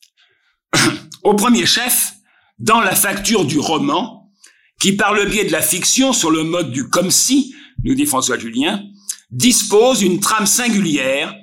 [1.24, 2.14] Au premier chef,
[2.60, 4.32] dans la facture du roman,
[4.80, 8.06] qui par le biais de la fiction sur le mode du comme si, nous dit
[8.06, 8.84] François Julien,
[9.32, 11.34] dispose une trame singulière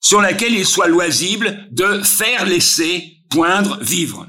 [0.00, 4.26] sur laquelle il soit loisible de faire laisser poindre vivre.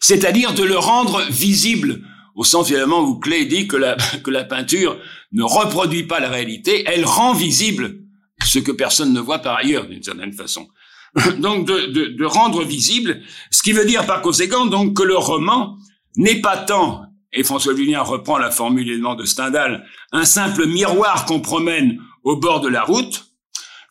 [0.00, 2.02] C'est-à-dire de le rendre visible,
[2.34, 4.98] au sens finalement où Clé dit que la, que la peinture
[5.32, 7.98] ne reproduit pas la réalité, elle rend visible
[8.42, 10.68] ce que personne ne voit par ailleurs d'une certaine façon.
[11.38, 15.16] donc de, de, de, rendre visible, ce qui veut dire par conséquent donc que le
[15.16, 15.76] roman
[16.16, 21.40] n'est pas tant, et François Julien reprend la formule de Stendhal, un simple miroir qu'on
[21.40, 23.26] promène au bord de la route,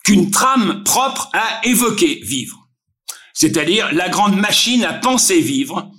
[0.03, 2.67] qu'une trame propre à évoquer vivre,
[3.33, 5.91] c'est-à-dire la grande machine à penser vivre,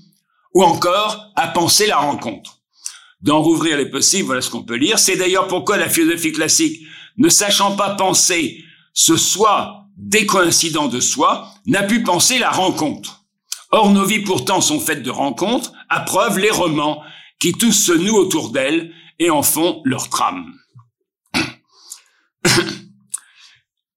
[0.55, 2.59] ou encore à penser la rencontre.
[3.23, 4.99] D'en rouvrir les possibles, voilà ce qu'on peut lire.
[4.99, 6.81] C'est d'ailleurs pourquoi la philosophie classique,
[7.19, 13.25] ne sachant pas penser ce soi décoïncident de soi, n'a pu penser la rencontre.
[13.71, 17.03] Or, nos vies pourtant sont faites de rencontres, à preuve les romans,
[17.41, 20.55] qui tous se nouent autour d'elles et en font leur trame.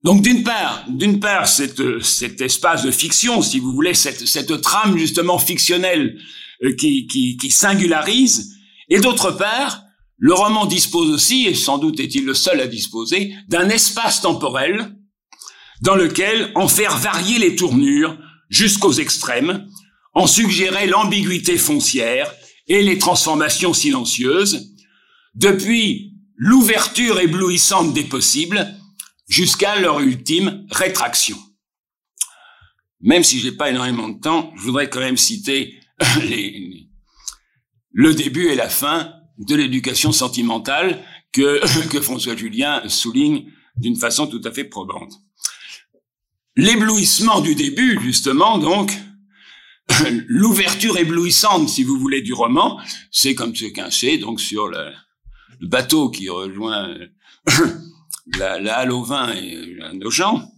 [0.03, 5.39] Donc d'une part, d'une part, cet espace de fiction, si vous voulez, cette, trame justement
[5.39, 6.19] fictionnelle
[6.63, 8.53] euh, qui singularise,
[8.89, 9.83] et d'autre part,
[10.17, 14.95] le roman dispose aussi, et sans doute est-il le seul à disposer, d'un espace temporel
[15.81, 18.17] dans lequel en faire varier les tournures
[18.49, 19.67] jusqu'aux extrêmes,
[20.13, 22.33] en suggérer l'ambiguïté foncière
[22.67, 24.73] et les transformations silencieuses,
[25.35, 28.67] depuis l'ouverture éblouissante des possibles
[29.27, 31.37] jusqu'à leur ultime rétraction.
[33.01, 35.79] Même si j'ai pas énormément de temps, je voudrais quand même citer
[37.91, 44.27] le début et la fin de l'éducation sentimentale que, que François Julien souligne d'une façon
[44.27, 45.13] tout à fait probante.
[46.55, 48.93] L'éblouissement du début, justement, donc,
[50.27, 52.79] l'ouverture éblouissante, si vous voulez, du roman,
[53.11, 54.91] c'est comme ce qu'un sait, donc sur le,
[55.61, 56.93] bateau qui rejoint
[58.37, 60.51] la, la halle au vin et nos gens,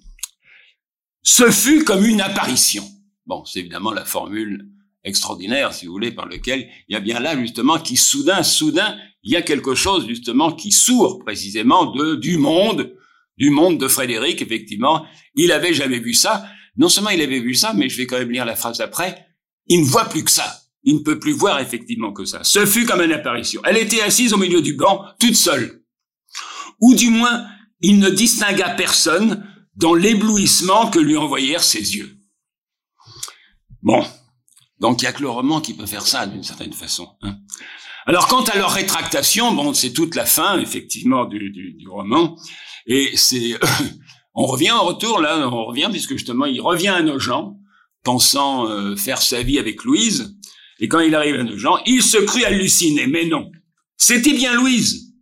[1.21, 2.83] ce fut comme une apparition.
[3.25, 4.69] Bon, c'est évidemment la formule
[5.03, 8.97] extraordinaire, si vous voulez, par lequel il y a bien là, justement, qui soudain, soudain,
[9.23, 12.95] il y a quelque chose, justement, qui sourd précisément de, du monde,
[13.38, 15.05] du monde de Frédéric, effectivement.
[15.36, 16.45] Il avait jamais vu ça.
[16.78, 19.28] Non seulement il avait vu ça, mais je vais quand même lire la phrase après.
[19.67, 20.61] Il ne voit plus que ça.
[20.84, 22.43] Il ne peut plus voir effectivement que ça.
[22.43, 23.61] Ce fut comme une apparition.
[23.65, 25.82] Elle était assise au milieu du banc, toute seule.
[26.80, 27.47] Ou du moins,
[27.82, 32.17] il ne distingua personne dans l'éblouissement que lui envoyèrent ses yeux.
[33.82, 34.05] Bon.
[34.80, 37.07] Donc il y a que le roman qui peut faire ça d'une certaine façon.
[37.21, 37.38] Hein.
[38.05, 42.38] Alors quant à leur rétractation, bon, c'est toute la fin effectivement du, du, du roman.
[42.86, 43.57] Et c'est,
[44.36, 47.57] on revient en retour là, on revient puisque justement il revient à nos gens,
[48.03, 50.38] pensant euh, faire sa vie avec Louise.
[50.79, 53.49] Et quand il arrive à nos gens, il se crut halluciné, mais non.
[53.97, 55.13] C'était bien Louise,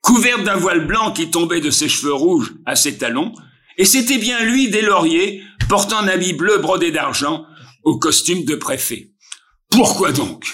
[0.00, 3.32] couverte d'un voile blanc qui tombait de ses cheveux rouges à ses talons,
[3.78, 7.46] Et c'était bien lui, des lauriers, portant un habit bleu brodé d'argent,
[7.84, 9.12] au costume de préfet.
[9.70, 10.44] Pourquoi donc?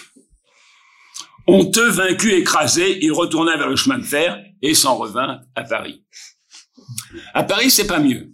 [1.47, 6.05] Honteux, vaincu, écrasé, il retourna vers le chemin de fer et s'en revint à Paris.
[7.35, 8.33] À Paris, c'est pas mieux.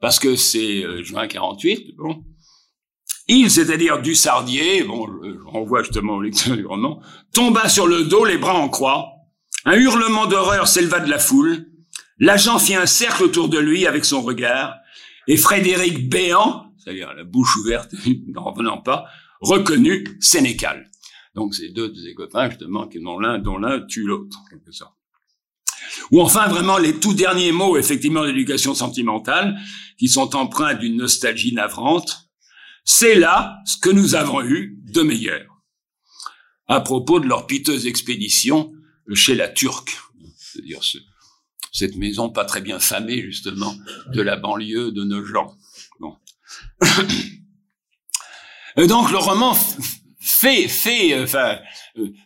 [0.00, 2.24] Parce que c'est euh, juin 48, bon.
[3.26, 5.08] Il, c'est-à-dire du Sardier, bon,
[5.54, 7.00] on voit justement au lecteur du roman,
[7.32, 9.12] tomba sur le dos, les bras en croix.
[9.64, 11.70] Un hurlement d'horreur s'éleva de la foule.
[12.18, 14.74] L'agent fit un cercle autour de lui avec son regard,
[15.26, 17.94] et Frédéric Béant, c'est-à-dire la bouche ouverte,
[18.28, 19.06] n'en revenant pas,
[19.40, 20.90] reconnut Sénécal.
[21.34, 24.70] Donc c'est deux de ses copains, justement, dont l'un, dont l'un tue l'autre, en quelque
[24.70, 24.93] sorte.
[26.10, 29.58] Ou enfin, vraiment, les tout derniers mots, effectivement, d'éducation sentimentale,
[29.98, 32.28] qui sont empreints d'une nostalgie navrante.
[32.84, 35.46] C'est là ce que nous avons eu de meilleur.
[36.66, 38.72] À propos de leur piteuse expédition
[39.12, 39.98] chez la Turque.
[40.36, 40.80] C'est-à-dire
[41.72, 43.74] cette maison pas très bien famée, justement,
[44.12, 45.56] de la banlieue de Nogent.
[45.98, 46.16] Bon.
[48.76, 49.56] donc, le roman
[50.20, 51.56] fait, fait, enfin, euh,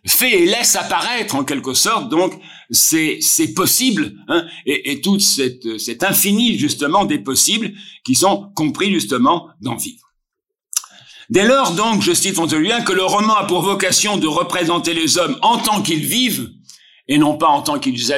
[0.06, 2.32] fait et laisse apparaître en quelque sorte donc
[2.70, 7.72] c'est c'est possible hein, et, et toute cette cet infini justement des possibles
[8.04, 10.08] qui sont compris justement dans vivre.
[11.30, 15.18] Dès lors donc, je cite François que le roman a pour vocation de représenter les
[15.18, 16.50] hommes en tant qu'ils vivent
[17.06, 18.14] et non pas en tant qu'ils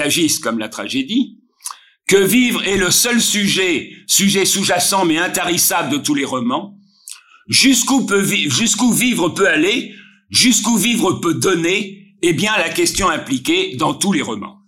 [0.00, 1.38] agissent comme la tragédie,
[2.06, 6.78] que vivre est le seul sujet, sujet sous-jacent mais intarissable de tous les romans,
[7.48, 9.94] jusqu'où peut jusqu'où vivre peut aller,
[10.30, 14.58] jusqu'où vivre peut donner, est bien la question impliquée dans tous les romans.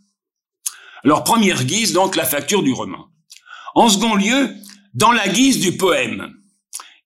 [1.04, 3.06] Alors, première guise, donc, la facture du roman.
[3.74, 4.50] En second lieu,
[4.94, 6.34] dans la guise du poème,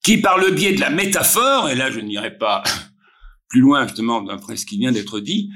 [0.02, 2.62] qui, par le biais de la métaphore, et là je n'irai pas
[3.48, 5.50] plus loin justement d'après ce qui vient d'être dit,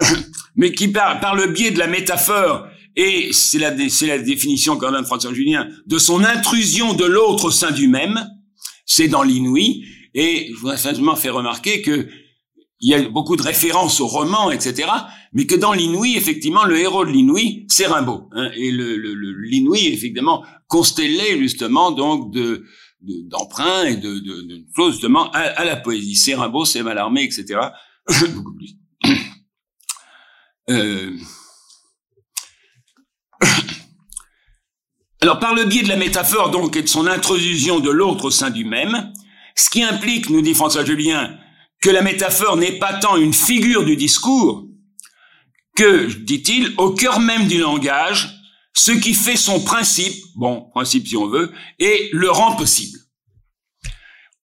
[0.56, 4.76] mais qui par, par le biais de la métaphore, et c'est la, c'est la définition
[4.76, 8.28] qu'en donne François Julien, de son intrusion de l'autre au sein du même,
[8.86, 9.84] c'est dans l'inouï,
[10.14, 12.08] et je voudrais simplement faire remarquer que
[12.80, 14.88] il y a beaucoup de références au roman, etc.,
[15.32, 19.88] mais que dans l'inouï, effectivement, le héros de l'inouï, c'est Rimbaud, hein, et le, l'inouï,
[19.88, 22.64] effectivement, constellé justement donc de
[23.86, 26.16] et de, de, de, justement à, la poésie.
[26.16, 27.60] C'est Rimbaud, c'est Mallarmé, etc.
[30.70, 31.16] Euh...
[35.22, 38.30] Alors, par le biais de la métaphore, donc, et de son intrusion de l'autre au
[38.30, 39.10] sein du même,
[39.56, 41.38] ce qui implique, nous dit François Julien,
[41.80, 44.66] que la métaphore n'est pas tant une figure du discours
[45.76, 48.34] que, dit-il, au cœur même du langage,
[48.74, 52.98] ce qui fait son principe, bon, principe si on veut, et le rend possible.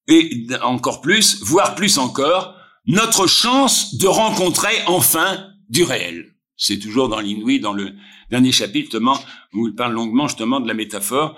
[0.08, 2.56] Et encore plus, voire plus encore,
[2.86, 6.36] notre chance de rencontrer enfin du réel.
[6.56, 7.94] C'est toujours dans l'inouï, dans le
[8.30, 9.20] dernier chapitre, justement,
[9.54, 11.38] où il parle longuement, justement, de la métaphore.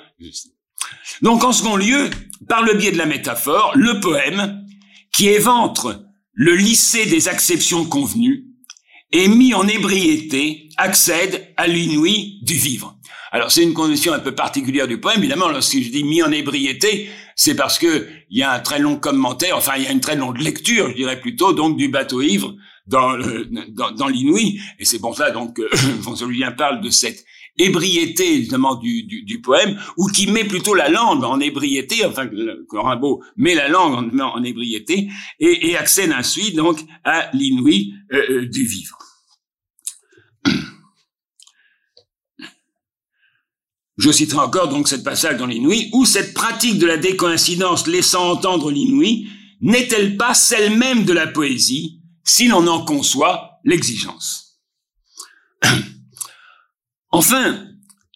[1.21, 2.09] Donc, en second lieu,
[2.47, 4.66] par le biais de la métaphore, le poème,
[5.17, 6.03] qui éventre
[6.33, 8.45] le lycée des acceptions convenues,
[9.11, 12.95] et mis en ébriété, accède à l'inouï du vivre.
[13.31, 16.31] Alors c'est une condition un peu particulière du poème, évidemment, lorsque je dis mis en
[16.31, 19.91] ébriété, c'est parce que il y a un très long commentaire, enfin il y a
[19.91, 22.55] une très longue lecture, je dirais plutôt, donc du bateau ivre
[22.85, 27.25] dans, l'inouï, et c'est pour ça donc que François Julien parle de cette
[27.57, 32.77] ébriété évidemment du, du, poème, ou qui met plutôt la langue en ébriété, enfin que
[32.77, 38.25] Rimbaud met la langue en, en ébriété, et, et, accède ainsi donc à l'inouï euh,
[38.29, 38.97] euh du vivre.
[43.97, 48.29] Je citerai encore donc cette passage dans l'inouï, où cette pratique de la décoïncidence laissant
[48.29, 49.27] entendre l'inouï
[49.61, 54.61] n'est-elle pas celle même de la poésie, si l'on en conçoit l'exigence?
[57.17, 57.65] Enfin,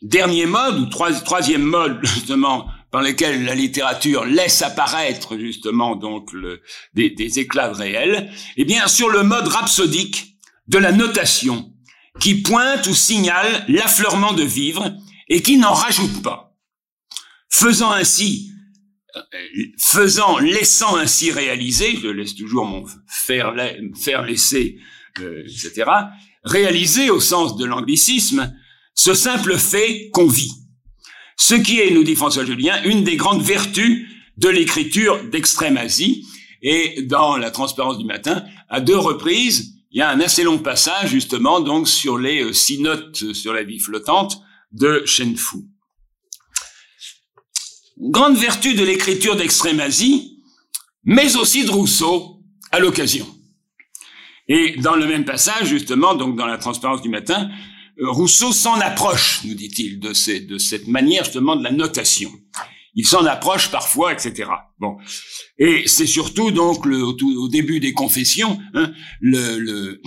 [0.04, 6.30] dernier mode, ou troisième mode, justement, par lequel la littérature laisse apparaître, justement, donc,
[6.94, 10.36] des, éclats réels, eh bien, sur le mode rhapsodique
[10.68, 11.74] de la notation,
[12.20, 14.94] qui pointe ou signale l'affleurement de vivre,
[15.30, 16.56] et qui n'en rajoute pas.
[17.50, 18.52] Faisant ainsi,
[19.80, 23.56] faisant, laissant ainsi réaliser, je laisse toujours mon faire,
[24.00, 24.78] faire laisser,
[25.22, 25.90] euh, etc.,
[26.44, 28.54] réaliser au sens de l'anglicisme,
[28.94, 30.52] ce simple fait qu'on vit.
[31.38, 36.26] Ce qui est, nous dit François Julien, une des grandes vertus de l'écriture d'Extrême Asie.
[36.62, 40.60] Et dans La transparence du matin, à deux reprises, il y a un assez long
[40.60, 44.40] passage justement donc sur les euh, six notes sur la vie flottante
[44.72, 45.58] de Shen Fu.
[47.98, 50.40] Grande vertu de l'écriture d'Extrême-Asie,
[51.04, 53.28] mais aussi de Rousseau à l'occasion.
[54.48, 57.50] Et dans le même passage, justement, donc dans la transparence du matin,
[58.02, 60.10] Rousseau s'en approche, nous dit-il, de,
[60.48, 62.32] de cette manière justement de la notation.
[62.96, 64.50] Il s'en approche parfois, etc.
[64.80, 64.98] Bon,
[65.58, 68.92] et c'est surtout donc le, au, début des Confessions, hein,
[69.22, 70.02] le, le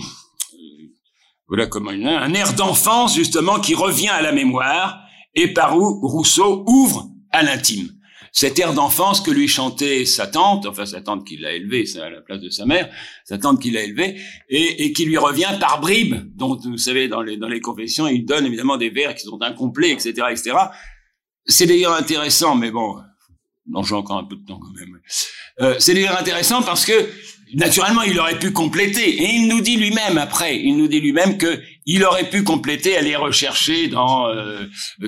[1.47, 4.99] voilà comment un air d'enfance justement qui revient à la mémoire
[5.35, 7.94] et par où Rousseau ouvre à l'intime.
[8.35, 12.09] Cet air d'enfance que lui chantait sa tante, enfin sa tante qui l'a élevé, à
[12.09, 12.89] la place de sa mère,
[13.23, 14.19] sa tante qui l'a élevé,
[14.49, 18.09] et, et, qui lui revient par bribes, dont vous savez dans les, dans les confessions,
[18.09, 20.51] il donne évidemment des vers qui sont incomplets, etc., etc.
[21.45, 22.97] C'est d'ailleurs intéressant, mais bon,
[23.67, 24.99] non, j'ai encore un peu de temps quand même.
[25.61, 27.09] Euh, c'est d'ailleurs intéressant parce que
[27.53, 31.37] naturellement, il aurait pu compléter, et il nous dit lui-même après, il nous dit lui-même
[31.37, 34.65] que il aurait pu compléter, aller rechercher dans euh,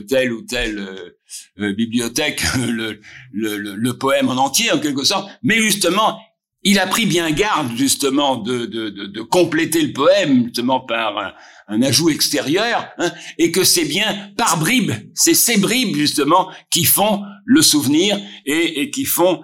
[0.07, 1.16] telle ou telle
[1.59, 2.99] euh, euh, bibliothèque le,
[3.31, 6.19] le, le, poème en entier en quelque sorte, mais justement
[6.63, 11.35] il a pris bien garde justement de, de, de, de compléter le poème justement par
[11.67, 16.83] un, ajout extérieur, hein, et que c'est bien par bribes, c'est ces bribes justement qui
[16.83, 19.43] font le souvenir et, et qui font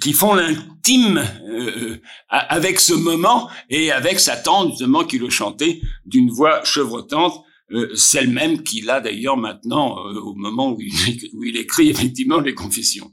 [0.00, 5.80] qui font l'intime euh, avec ce moment et avec sa tante justement qui le chantait
[6.04, 11.56] d'une voix chevrotante euh, celle même qu'il a d'ailleurs maintenant euh, au moment où il,
[11.56, 13.12] écrit effectivement les confessions.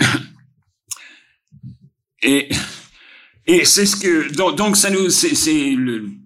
[2.22, 2.48] et
[3.64, 5.76] c'est ce que donc, ça nous c'est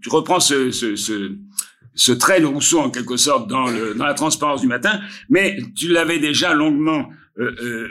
[0.07, 5.89] reprends ce, trait de Rousseau en quelque sorte dans la transparence du matin, mais tu
[5.89, 7.11] l'avais déjà longuement
[7.41, 7.91] euh,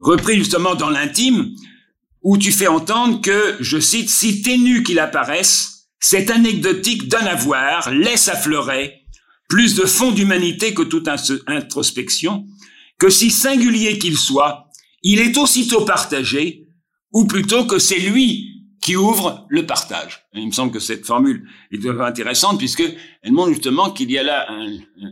[0.00, 1.54] repris justement dans l'intime
[2.22, 5.71] où tu fais entendre que je cite si ténu qu'il apparaisse
[6.02, 9.06] cette anecdotique donne à voir, laisse affleurer
[9.48, 11.08] plus de fond d'humanité que toute
[11.46, 12.44] introspection,
[12.98, 14.66] que si singulier qu'il soit,
[15.04, 16.66] il est aussitôt partagé,
[17.12, 18.48] ou plutôt que c'est lui
[18.80, 20.24] qui ouvre le partage.
[20.34, 22.82] il me semble que cette formule est intéressante puisque
[23.22, 24.48] elle montre justement qu'il y a là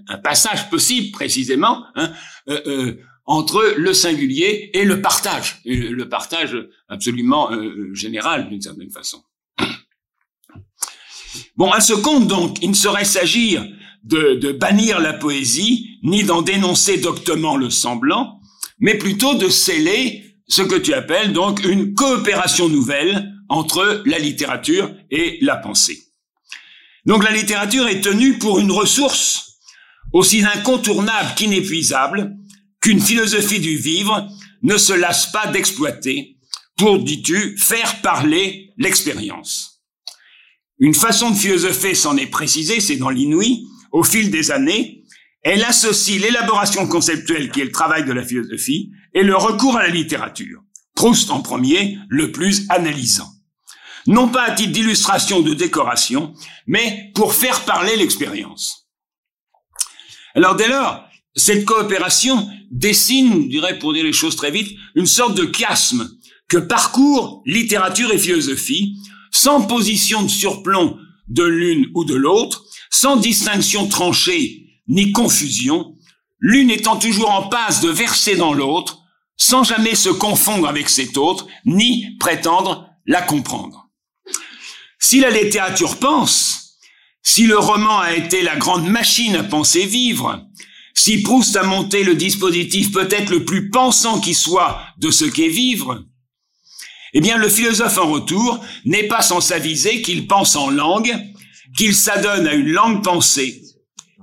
[0.08, 2.10] un, passage possible précisément hein,
[2.48, 6.56] euh, euh, entre le singulier et le partage, le partage
[6.88, 9.22] absolument euh, général d'une certaine façon.
[11.60, 13.62] Bon, à ce compte, donc, il ne saurait s'agir
[14.02, 18.40] de, de, bannir la poésie, ni d'en dénoncer doctement le semblant,
[18.78, 24.90] mais plutôt de sceller ce que tu appelles donc une coopération nouvelle entre la littérature
[25.10, 25.98] et la pensée.
[27.04, 29.58] Donc la littérature est tenue pour une ressource
[30.14, 32.38] aussi incontournable qu'inépuisable
[32.80, 34.26] qu'une philosophie du vivre
[34.62, 36.38] ne se lasse pas d'exploiter
[36.78, 39.69] pour, dis-tu, faire parler l'expérience.
[40.80, 45.04] Une façon de philosopher s'en est précisée, c'est dans l'inouï, au fil des années,
[45.42, 49.82] elle associe l'élaboration conceptuelle qui est le travail de la philosophie et le recours à
[49.82, 50.62] la littérature.
[50.94, 53.28] Proust en premier, le plus analysant.
[54.06, 56.34] Non pas à titre d'illustration de décoration,
[56.66, 58.88] mais pour faire parler l'expérience.
[60.34, 61.04] Alors dès lors,
[61.36, 66.10] cette coopération dessine, je dirais pour dire les choses très vite, une sorte de chiasme
[66.48, 68.96] que parcourent littérature et philosophie
[69.30, 70.96] sans position de surplomb
[71.28, 75.94] de l'une ou de l'autre, sans distinction tranchée ni confusion,
[76.40, 78.98] l'une étant toujours en passe de verser dans l'autre,
[79.36, 83.88] sans jamais se confondre avec cette autre, ni prétendre la comprendre.
[84.98, 86.78] Si la littérature pense,
[87.22, 90.44] si le roman a été la grande machine à penser vivre,
[90.94, 95.48] si Proust a monté le dispositif peut-être le plus pensant qui soit de ce qu'est
[95.48, 96.04] vivre,
[97.12, 101.12] eh bien, le philosophe en retour n'est pas sans s'aviser qu'il pense en langue,
[101.76, 103.62] qu'il s'adonne à une langue pensée,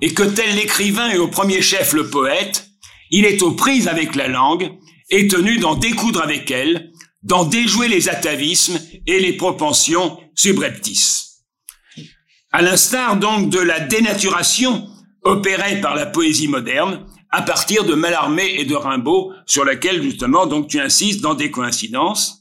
[0.01, 2.67] et que tel l'écrivain et au premier chef le poète,
[3.09, 4.71] il est aux prises avec la langue
[5.09, 6.91] et tenu d'en découdre avec elle,
[7.23, 11.43] d'en déjouer les atavismes et les propensions subreptices.
[12.51, 14.87] À l'instar donc de la dénaturation
[15.23, 20.45] opérée par la poésie moderne, à partir de Mallarmé et de Rimbaud, sur laquelle justement
[20.45, 22.36] donc tu insistes dans des coïncidences,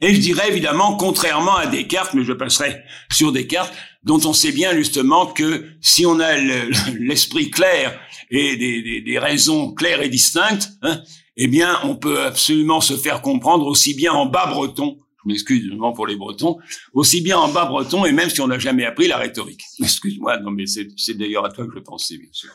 [0.00, 3.74] et je dirais évidemment, contrairement à Descartes, mais je passerai sur Descartes,
[4.04, 7.98] dont on sait bien justement que si on a l'esprit clair
[8.30, 8.56] et
[9.04, 11.02] des, raisons claires et distinctes, hein,
[11.36, 15.72] eh bien, on peut absolument se faire comprendre aussi bien en bas breton, je m'excuse
[15.94, 16.58] pour les bretons,
[16.92, 19.62] aussi bien en bas breton et même si on n'a jamais appris la rhétorique.
[19.82, 22.50] Excuse-moi, non mais c'est d'ailleurs à toi que je pensais, bien sûr.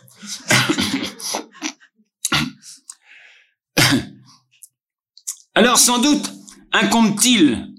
[5.55, 6.31] Alors sans doute,
[6.73, 7.69] incombe-t-il,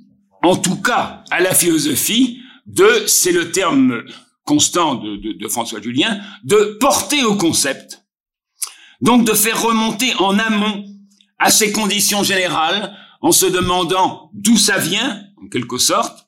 [0.42, 4.04] en tout cas, à la philosophie, de, c'est le terme
[4.44, 8.04] constant de, François Julien, de porter au concept,
[9.00, 10.84] donc de faire remonter en amont
[11.38, 16.26] à ses conditions générales, en se demandant d'où ça vient, en quelque sorte,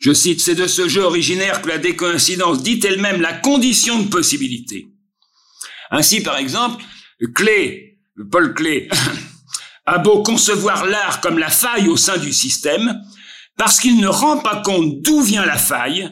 [0.00, 4.08] Je cite, c'est de ce jeu originaire que la décoïncidence dit elle-même la condition de
[4.08, 4.88] possibilité.
[5.90, 6.82] Ainsi, par exemple,
[7.34, 7.98] Clé,
[8.30, 8.88] Paul Clé,
[9.90, 13.02] a beau concevoir l'art comme la faille au sein du système,
[13.56, 16.08] parce qu'il ne rend pas compte d'où vient la faille,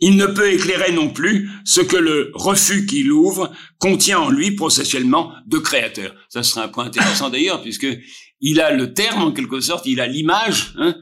[0.00, 4.50] il ne peut éclairer non plus ce que le refus qu'il ouvre contient en lui
[4.50, 6.12] processuellement de créateur.
[6.28, 7.86] Ça serait un point intéressant d'ailleurs, puisque
[8.40, 10.96] il a le terme en quelque sorte, il a l'image, hein,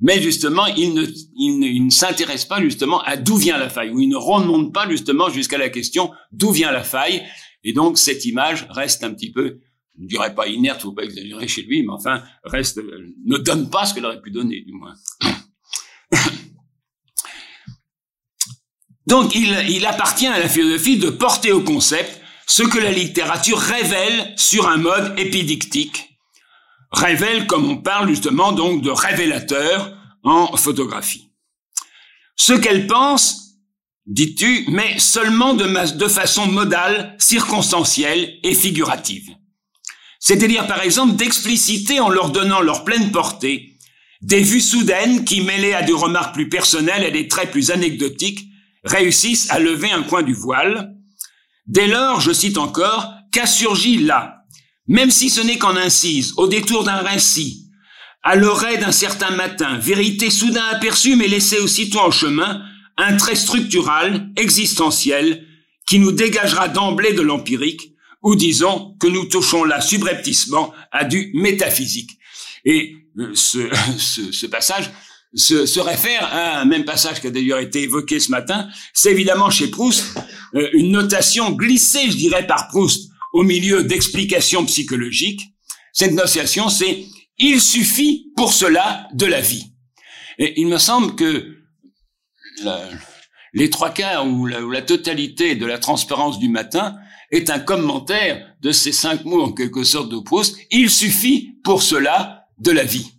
[0.00, 1.04] mais justement, il ne,
[1.36, 4.88] il ne, s'intéresse pas justement à d'où vient la faille, ou il ne remonte pas
[4.88, 7.24] justement jusqu'à la question d'où vient la faille,
[7.64, 9.58] et donc cette image reste un petit peu,
[9.96, 12.80] je ne dirais pas inerte, faut pas exagérer chez lui, mais enfin reste,
[13.24, 14.94] ne donne pas ce qu'elle aurait pu donner du moins.
[19.06, 24.32] Donc il, appartient à la philosophie de porter au concept ce que la littérature révèle
[24.36, 26.18] sur un mode épidictique.
[26.90, 31.28] Révèle comme on parle justement donc de révélateur en photographie.
[32.34, 33.58] Ce qu'elle pense,
[34.06, 39.34] dis-tu, mais seulement de façon modale, circonstancielle et figurative.
[40.26, 43.76] C'est-à-dire par exemple d'expliciter en leur donnant leur pleine portée
[44.22, 48.46] des vues soudaines qui, mêlées à des remarques plus personnelles et des traits plus anecdotiques,
[48.84, 50.94] réussissent à lever un coin du voile.
[51.66, 54.46] Dès lors, je cite encore, qu'a surgi là,
[54.88, 57.68] même si ce n'est qu'en incise, au détour d'un récit,
[58.22, 62.62] à l'oreille d'un certain matin, vérité soudain aperçue mais laissée aussitôt en chemin,
[62.96, 65.46] un trait structural, existentiel,
[65.86, 67.93] qui nous dégagera d'emblée de l'empirique,
[68.24, 72.18] ou disons que nous touchons là subrepticement à du métaphysique.
[72.64, 73.58] Et euh, ce,
[73.98, 74.90] ce, ce passage
[75.34, 78.68] se, se, réfère à un même passage qui a d'ailleurs été évoqué ce matin.
[78.92, 80.16] C'est évidemment chez Proust
[80.54, 85.42] euh, une notation glissée, je dirais, par Proust au milieu d'explications psychologiques.
[85.92, 87.04] Cette notation, c'est
[87.38, 89.66] il suffit pour cela de la vie.
[90.38, 91.56] Et il me semble que
[93.52, 96.96] les trois quarts ou la, ou la totalité de la transparence du matin
[97.34, 100.56] est un commentaire de ces cinq mots en quelque sorte de Proust.
[100.70, 103.10] Il suffit pour cela de la vie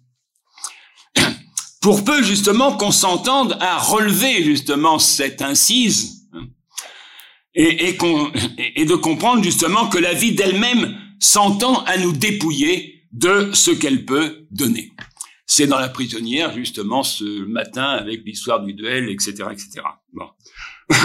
[1.82, 6.28] pour peu justement qu'on s'entende à relever justement cette incise
[7.54, 14.06] et, de comprendre justement que la vie d'elle-même s'entend à nous dépouiller de ce qu'elle
[14.06, 14.92] peut donner.
[15.46, 19.82] C'est dans la prisonnière justement ce matin avec l'histoire du duel, etc., etc.
[20.14, 20.30] Bon.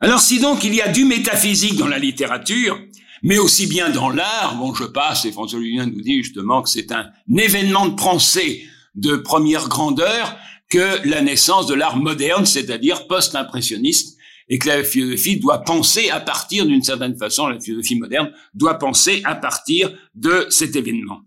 [0.00, 2.78] Alors si donc il y a du métaphysique dans la littérature,
[3.22, 6.68] mais aussi bien dans l'art, bon je passe, et François Julien nous dit justement que
[6.68, 10.36] c'est un événement de pensée de première grandeur
[10.68, 14.18] que la naissance de l'art moderne, c'est-à-dire post-impressionniste,
[14.48, 18.78] et que la philosophie doit penser à partir d'une certaine façon, la philosophie moderne doit
[18.78, 21.22] penser à partir de cet événement.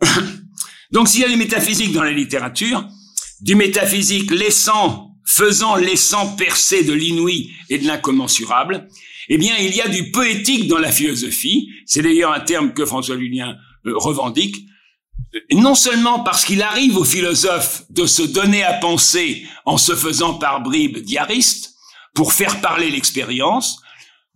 [0.92, 2.88] Donc s'il y a des métaphysiques dans la littérature,
[3.40, 8.88] du métaphysique laissant, faisant, laissant percer de l'inouï et de l'incommensurable,
[9.28, 12.86] eh bien il y a du poétique dans la philosophie, c'est d'ailleurs un terme que
[12.86, 13.56] François Lulien
[13.86, 14.66] euh, revendique,
[15.52, 20.34] non seulement parce qu'il arrive aux philosophes de se donner à penser en se faisant
[20.34, 21.74] par bribes diaristes
[22.14, 23.82] pour faire parler l'expérience,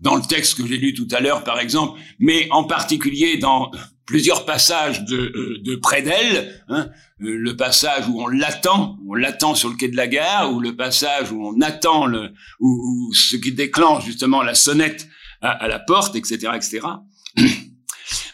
[0.00, 3.70] dans le texte que j'ai lu tout à l'heure par exemple, mais en particulier dans
[4.10, 6.90] plusieurs passages de, euh, de près d'elle, hein,
[7.22, 10.58] euh, le passage où on l'attend, on l'attend sur le quai de la gare, ou
[10.58, 15.06] le passage où on attend le, ou, ce qui déclenche justement la sonnette
[15.42, 16.80] à, à la porte, etc., etc.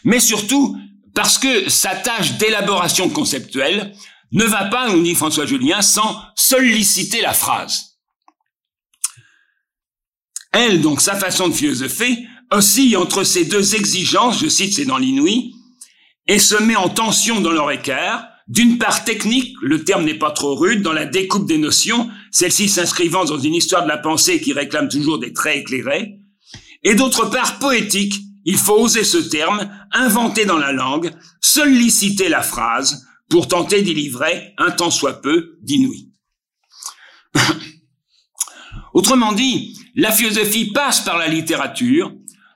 [0.03, 0.75] Mais surtout,
[1.13, 3.93] parce que sa tâche d'élaboration conceptuelle
[4.31, 7.99] ne va pas, nous dit François Julien, sans solliciter la phrase.
[10.53, 12.17] Elle, donc, sa façon de philosopher,
[12.49, 15.53] oscille entre ces deux exigences, je cite, c'est dans l'inouï,
[16.27, 20.31] et se met en tension dans leur écart, d'une part technique, le terme n'est pas
[20.31, 24.39] trop rude, dans la découpe des notions, celle-ci s'inscrivant dans une histoire de la pensée
[24.39, 26.19] qui réclame toujours des traits éclairés,
[26.83, 31.11] et d'autre part poétique, il faut oser ce terme, inventer dans la langue,
[31.41, 36.09] solliciter la phrase pour tenter d'y livrer un tant soit peu d'inouï.
[38.93, 42.13] Autrement dit, la philosophie passe par la littérature,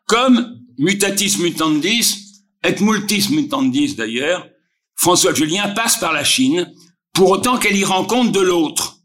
[0.08, 2.31] comme mutatis mutandis,
[2.64, 4.48] et multis mutandis d'ailleurs,
[4.96, 6.72] François Julien passe par la Chine,
[7.14, 8.98] pour autant qu'elle y rencontre de l'autre,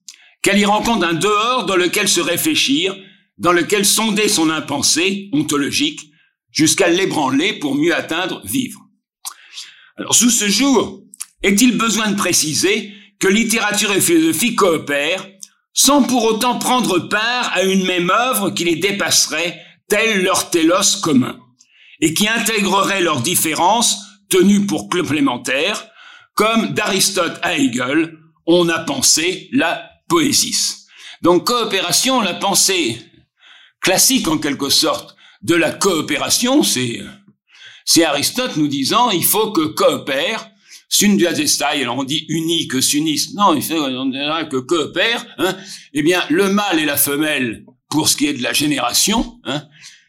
[0.42, 2.94] qu'elle y rencontre un dehors dans lequel se réfléchir,
[3.38, 6.00] dans lequel sonder son impensé ontologique,
[6.52, 8.80] jusqu'à l'ébranler pour mieux atteindre vivre.
[9.96, 11.02] Alors, sous ce jour,
[11.42, 15.26] est-il besoin de préciser que littérature et philosophie coopèrent
[15.72, 21.00] sans pour autant prendre part à une même œuvre qui les dépasserait, tel leur télos
[21.02, 21.38] commun,
[22.00, 25.86] et qui intégrerait leurs différences tenues pour complémentaires,
[26.34, 30.86] comme d'Aristote à Hegel, on a pensé la poésis.
[31.22, 32.98] Donc coopération, la pensée
[33.80, 37.00] classique en quelque sorte de la coopération, c'est
[37.84, 40.50] c'est Aristote nous disant il faut que coopère
[40.88, 43.34] Sunduazestai, alors on dit uni que s'unissent.
[43.34, 45.26] Non, il faut que coopère.
[45.38, 45.56] Hein.
[45.92, 49.64] Eh bien, le mâle et la femelle, pour ce qui est de la génération, hein,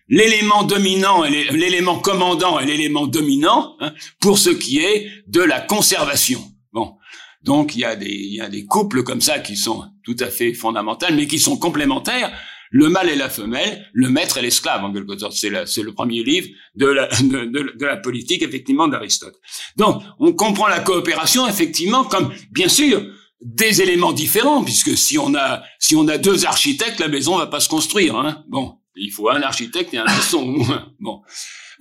[0.10, 5.60] l'élément dominant et l'élément commandant et l'élément dominant, hein, pour ce qui est de la
[5.62, 6.42] conservation.
[6.74, 6.96] Bon,
[7.44, 10.16] donc il y a des il y a des couples comme ça qui sont tout
[10.20, 12.32] à fait fondamentaux, mais qui sont complémentaires
[12.72, 15.34] le mâle et la femelle, le maître et l'esclave, en quelque sorte.
[15.34, 19.36] C'est, le premier livre de la, de, la politique, effectivement, d'Aristote.
[19.76, 23.02] Donc, on comprend la coopération, effectivement, comme, bien sûr,
[23.42, 27.48] des éléments différents, puisque si on a, si on a deux architectes, la maison va
[27.48, 28.44] pas se construire, hein.
[28.48, 28.76] Bon.
[28.98, 30.56] Il faut un architecte et un maçon.
[31.00, 31.22] bon.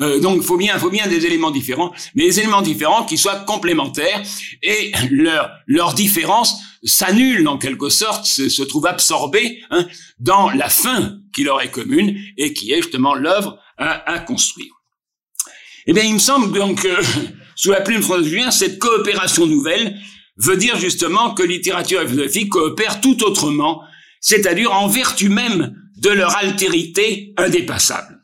[0.02, 3.40] Euh, donc, faut bien, faut bien des éléments différents, mais des éléments différents qui soient
[3.40, 4.22] complémentaires
[4.62, 9.86] et leur leur différence s'annule en quelque sorte, se, se trouve absorbée hein,
[10.18, 14.72] dans la fin qui leur est commune et qui est justement l'œuvre à, construire.
[15.86, 16.96] Eh bien, il me semble donc que
[17.56, 19.98] sous la plume de Julien, cette coopération nouvelle
[20.38, 23.82] veut dire justement que littérature et philosophie coopèrent tout autrement,
[24.20, 28.22] c'est-à-dire en vertu même de leur altérité indépassable.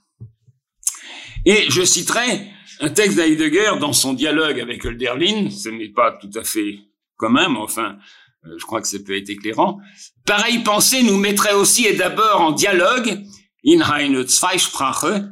[1.44, 2.46] Et je citerai
[2.80, 6.78] un texte d'Heidegger dans son dialogue avec Hölderlin, ce n'est pas tout à fait
[7.16, 7.96] commun, mais enfin,
[8.44, 9.78] euh, je crois que ça peut être éclairant.
[10.26, 13.20] Pareille pensée nous mettrait aussi et d'abord en dialogue,
[13.64, 15.22] in eine Zweisprache,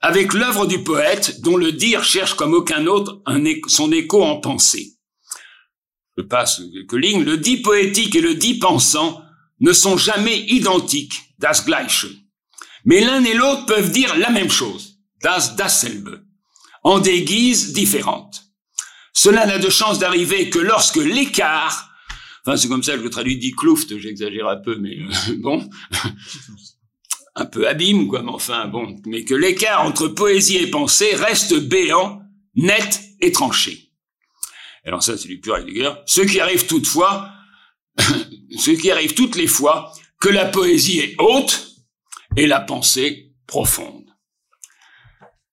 [0.00, 3.22] avec l'œuvre du poète dont le dire cherche comme aucun autre
[3.68, 4.92] son écho en pensée.
[6.16, 7.24] Je passe quelques lignes.
[7.24, 9.22] Le dit poétique et le dit pensant
[9.60, 12.06] ne sont jamais identiques, das Gleiche.
[12.84, 16.22] Mais l'un et l'autre peuvent dire la même chose, das dasselbe,
[16.82, 18.44] en des guises différentes.
[19.12, 21.90] Cela n'a de chance d'arriver que lorsque l'écart,
[22.42, 25.68] enfin c'est comme ça que je traduis dit Kluft, j'exagère un peu, mais euh, bon,
[27.34, 31.58] un peu abîme, quoi, mais enfin bon, mais que l'écart entre poésie et pensée reste
[31.58, 32.22] béant,
[32.54, 33.86] net et tranché.
[34.84, 35.92] Alors ça, c'est du pur Heidegger.
[36.06, 37.32] Ce qui arrive toutefois,
[38.56, 39.92] ce qui arrive toutes les fois
[40.26, 41.76] que la poésie est haute
[42.36, 44.10] et la pensée profonde.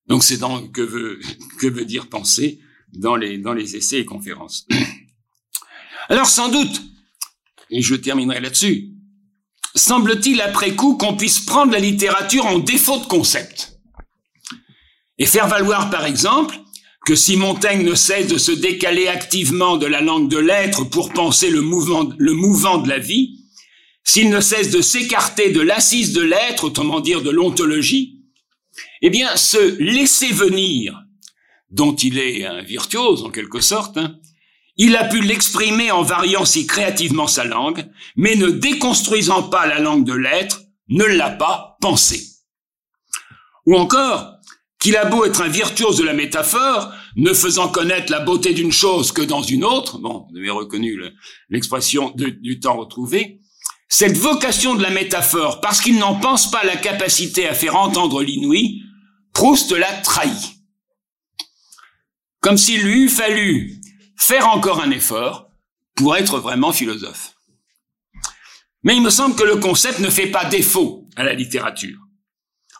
[0.08, 1.20] Donc c'est dans que veut,
[1.60, 2.60] que veut dire penser
[2.92, 4.66] dans les, dans les essais et conférences.
[6.10, 6.82] Alors sans doute,
[7.70, 8.90] et je terminerai là-dessus,
[9.76, 13.80] semble-t-il après coup qu'on puisse prendre la littérature en défaut de concept
[15.20, 16.58] et faire valoir par exemple
[17.06, 21.14] que si Montaigne ne cesse de se décaler activement de la langue de l'être pour
[21.14, 23.43] penser le mouvement, le mouvement de la vie,
[24.04, 28.20] s'il ne cesse de s'écarter de l'assise de l'être, autrement dire de l'ontologie,
[29.02, 31.00] eh bien, ce laisser venir,
[31.70, 34.18] dont il est un virtuose en quelque sorte, hein,
[34.76, 37.86] il a pu l'exprimer en variant si créativement sa langue,
[38.16, 42.22] mais ne déconstruisant pas la langue de l'être, ne l'a pas pensé.
[43.66, 44.34] Ou encore,
[44.80, 48.72] qu'il a beau être un virtuose de la métaphore, ne faisant connaître la beauté d'une
[48.72, 51.00] chose que dans une autre, bon, vous avez reconnu
[51.50, 53.40] l'expression du temps retrouvé,
[53.96, 58.24] cette vocation de la métaphore, parce qu'il n'en pense pas la capacité à faire entendre
[58.24, 58.82] l'inouï,
[59.34, 60.58] Proust l'a trahi.
[62.40, 63.80] Comme s'il lui eût fallu
[64.18, 65.52] faire encore un effort
[65.94, 67.36] pour être vraiment philosophe.
[68.82, 72.00] Mais il me semble que le concept ne fait pas défaut à la littérature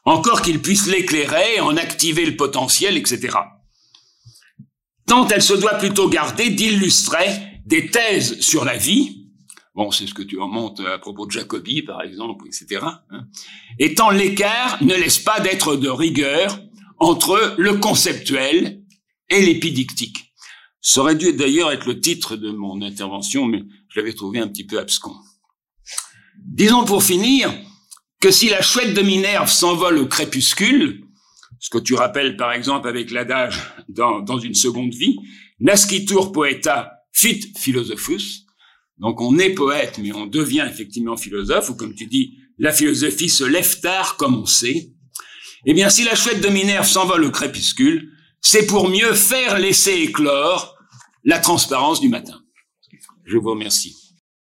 [0.06, 3.38] encore qu'il puisse l'éclairer, en activer le potentiel, etc.
[5.06, 9.23] Tant elle se doit plutôt garder d'illustrer des thèses sur la vie,
[9.76, 12.82] bon, c'est ce que tu remontes à propos de Jacobi, par exemple, etc.
[13.10, 13.28] Hein,
[13.80, 16.60] et tant l'écart ne laisse pas d'être de rigueur
[17.00, 18.82] entre le conceptuel
[19.30, 20.34] et l'épidictique.
[20.82, 24.48] Ça aurait dû d'ailleurs être le titre de mon intervention, mais je l'avais trouvé un
[24.48, 25.16] petit peu abscon.
[26.38, 27.54] Disons pour finir
[28.20, 31.06] que si la chouette de Minerve s'envole au crépuscule,
[31.60, 35.18] ce que tu rappelles par exemple avec l'adage dans, dans une seconde vie,
[35.60, 38.43] nascitur poeta fit philosophus,
[38.98, 43.30] donc on est poète mais on devient effectivement philosophe, ou comme tu dis, la philosophie
[43.30, 44.92] se lève tard comme on sait,
[45.66, 49.94] eh bien si la chouette de Minerve s'envole au crépuscule, c'est pour mieux faire laisser
[49.94, 50.78] éclore
[51.24, 52.42] la transparence du matin.
[53.26, 54.03] Je vous remercie.